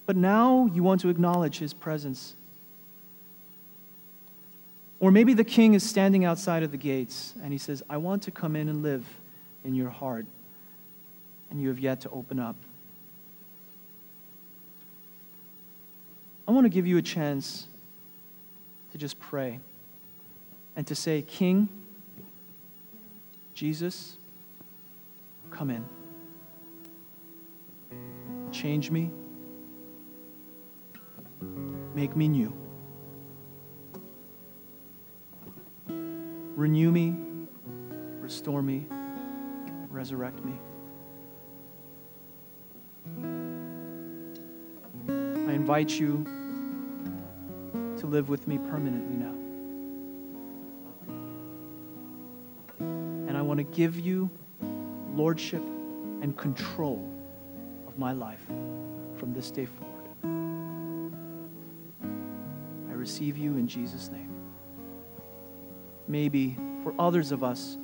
But 0.06 0.16
now 0.16 0.68
you 0.72 0.82
want 0.82 1.00
to 1.00 1.08
acknowledge 1.08 1.58
his 1.58 1.72
presence. 1.72 2.36
Or 5.04 5.10
maybe 5.10 5.34
the 5.34 5.44
king 5.44 5.74
is 5.74 5.82
standing 5.82 6.24
outside 6.24 6.62
of 6.62 6.70
the 6.70 6.78
gates 6.78 7.34
and 7.42 7.52
he 7.52 7.58
says, 7.58 7.82
I 7.90 7.98
want 7.98 8.22
to 8.22 8.30
come 8.30 8.56
in 8.56 8.70
and 8.70 8.82
live 8.82 9.04
in 9.62 9.74
your 9.74 9.90
heart. 9.90 10.24
And 11.50 11.60
you 11.60 11.68
have 11.68 11.78
yet 11.78 12.00
to 12.00 12.08
open 12.08 12.38
up. 12.38 12.56
I 16.48 16.52
want 16.52 16.64
to 16.64 16.70
give 16.70 16.86
you 16.86 16.96
a 16.96 17.02
chance 17.02 17.66
to 18.92 18.96
just 18.96 19.20
pray 19.20 19.60
and 20.74 20.86
to 20.86 20.94
say, 20.94 21.20
King, 21.20 21.68
Jesus, 23.52 24.16
come 25.50 25.68
in. 25.68 25.84
Change 28.52 28.90
me. 28.90 29.10
Make 31.94 32.16
me 32.16 32.26
new. 32.26 32.63
Renew 36.56 36.92
me, 36.92 37.16
restore 38.20 38.62
me, 38.62 38.86
resurrect 39.88 40.44
me. 40.44 40.52
I 45.08 45.52
invite 45.52 45.98
you 45.98 46.24
to 47.98 48.06
live 48.06 48.28
with 48.28 48.46
me 48.46 48.58
permanently 48.58 49.16
now. 49.16 49.34
And 53.28 53.36
I 53.36 53.42
want 53.42 53.58
to 53.58 53.64
give 53.64 53.98
you 53.98 54.30
lordship 55.12 55.62
and 56.22 56.36
control 56.36 57.12
of 57.88 57.98
my 57.98 58.12
life 58.12 58.46
from 59.18 59.32
this 59.34 59.50
day 59.50 59.66
forward. 59.66 59.92
I 62.88 62.92
receive 62.92 63.36
you 63.36 63.56
in 63.56 63.66
Jesus' 63.66 64.08
name. 64.08 64.43
Maybe 66.06 66.56
for 66.82 66.94
others 66.98 67.32
of 67.32 67.42
us, 67.42 67.78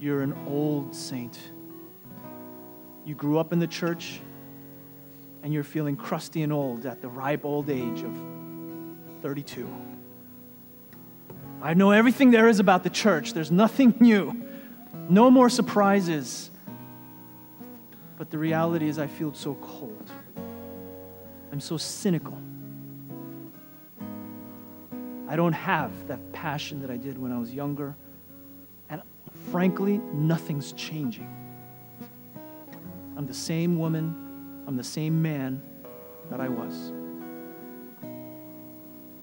you're 0.00 0.22
an 0.22 0.34
old 0.46 0.94
saint. 0.94 1.38
You 3.04 3.14
grew 3.14 3.38
up 3.38 3.52
in 3.52 3.58
the 3.58 3.66
church 3.66 4.20
and 5.42 5.52
you're 5.52 5.64
feeling 5.64 5.96
crusty 5.96 6.42
and 6.42 6.52
old 6.52 6.86
at 6.86 7.02
the 7.02 7.08
ripe 7.08 7.44
old 7.44 7.68
age 7.68 8.02
of 8.02 8.16
32. 9.22 9.68
I 11.60 11.74
know 11.74 11.92
everything 11.92 12.30
there 12.30 12.48
is 12.48 12.60
about 12.60 12.82
the 12.82 12.90
church. 12.90 13.34
There's 13.34 13.50
nothing 13.50 13.94
new, 14.00 14.44
no 15.08 15.30
more 15.30 15.48
surprises. 15.48 16.50
But 18.18 18.30
the 18.30 18.38
reality 18.38 18.88
is, 18.88 18.98
I 18.98 19.06
feel 19.06 19.34
so 19.34 19.54
cold. 19.54 20.10
I'm 21.50 21.60
so 21.60 21.76
cynical. 21.76 22.40
I 25.32 25.36
don't 25.36 25.54
have 25.54 25.90
that 26.08 26.20
passion 26.34 26.82
that 26.82 26.90
I 26.90 26.98
did 26.98 27.16
when 27.16 27.32
I 27.32 27.38
was 27.38 27.54
younger. 27.54 27.96
And 28.90 29.00
frankly, 29.50 29.96
nothing's 30.12 30.72
changing. 30.72 31.26
I'm 33.16 33.26
the 33.26 33.32
same 33.32 33.78
woman, 33.78 34.62
I'm 34.66 34.76
the 34.76 34.84
same 34.84 35.22
man 35.22 35.62
that 36.28 36.38
I 36.38 36.48
was. 36.48 36.92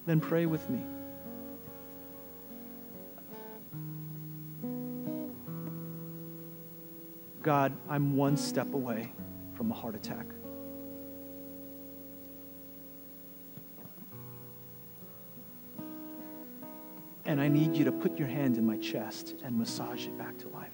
Then 0.04 0.18
pray 0.18 0.46
with 0.46 0.68
me. 0.68 0.80
God, 7.40 7.72
I'm 7.88 8.16
one 8.16 8.36
step 8.36 8.74
away 8.74 9.12
from 9.54 9.70
a 9.70 9.74
heart 9.74 9.94
attack. 9.94 10.26
And 17.30 17.40
I 17.40 17.46
need 17.46 17.76
you 17.76 17.84
to 17.84 17.92
put 17.92 18.18
your 18.18 18.26
hand 18.26 18.58
in 18.58 18.66
my 18.66 18.76
chest 18.78 19.36
and 19.44 19.56
massage 19.56 20.08
it 20.08 20.18
back 20.18 20.36
to 20.38 20.48
life. 20.48 20.72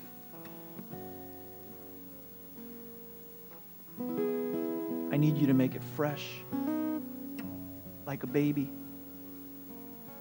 I 5.12 5.18
need 5.18 5.36
you 5.36 5.46
to 5.48 5.52
make 5.52 5.74
it 5.74 5.82
fresh, 5.94 6.26
like 8.06 8.22
a 8.22 8.26
baby, 8.26 8.70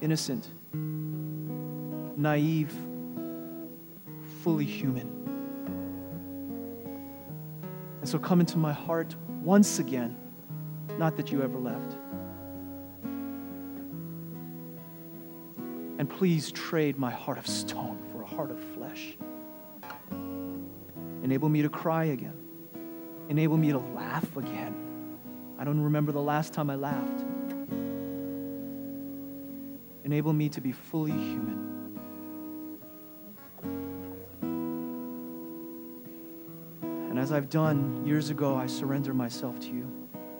innocent, 0.02 0.46
naive, 0.74 2.74
fully 4.42 4.66
human. 4.66 5.08
And 8.00 8.06
so 8.06 8.18
come 8.18 8.40
into 8.40 8.58
my 8.58 8.74
heart 8.74 9.16
once 9.42 9.78
again, 9.78 10.14
not 10.98 11.16
that 11.16 11.32
you 11.32 11.42
ever 11.42 11.58
left. 11.58 11.96
And 16.06 16.16
please 16.16 16.52
trade 16.52 17.00
my 17.00 17.10
heart 17.10 17.36
of 17.36 17.48
stone 17.48 17.98
for 18.12 18.22
a 18.22 18.24
heart 18.24 18.52
of 18.52 18.60
flesh. 18.76 19.16
Enable 21.24 21.48
me 21.48 21.62
to 21.62 21.68
cry 21.68 22.04
again. 22.04 22.38
Enable 23.28 23.56
me 23.56 23.72
to 23.72 23.78
laugh 23.78 24.36
again. 24.36 25.18
I 25.58 25.64
don't 25.64 25.80
remember 25.80 26.12
the 26.12 26.22
last 26.22 26.52
time 26.52 26.70
I 26.70 26.76
laughed. 26.76 27.24
Enable 30.04 30.32
me 30.32 30.48
to 30.48 30.60
be 30.60 30.70
fully 30.70 31.10
human. 31.10 31.98
And 37.10 37.18
as 37.18 37.32
I've 37.32 37.50
done 37.50 38.06
years 38.06 38.30
ago, 38.30 38.54
I 38.54 38.68
surrender 38.68 39.12
myself 39.12 39.58
to 39.58 39.66
you 39.66 39.90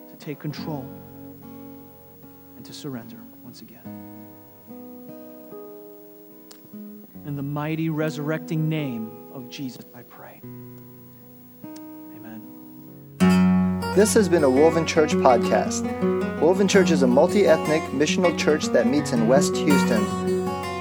to 0.07 0.15
take 0.15 0.39
control 0.39 0.89
and 2.55 2.63
to 2.63 2.71
surrender 2.71 3.17
once 3.43 3.59
again. 3.61 4.06
Mighty 7.57 7.89
resurrecting 7.89 8.69
name 8.69 9.09
of 9.33 9.49
Jesus, 9.49 9.83
I 9.95 10.03
pray. 10.03 10.39
Amen. 12.15 12.43
This 13.95 14.13
has 14.13 14.29
been 14.29 14.43
a 14.43 14.49
Woven 14.49 14.85
Church 14.85 15.13
podcast. 15.13 15.81
Woven 16.39 16.67
Church 16.67 16.91
is 16.91 17.01
a 17.01 17.07
multi 17.07 17.47
ethnic 17.47 17.81
missional 17.93 18.37
church 18.37 18.67
that 18.67 18.85
meets 18.85 19.11
in 19.11 19.27
West 19.27 19.55
Houston. 19.55 20.05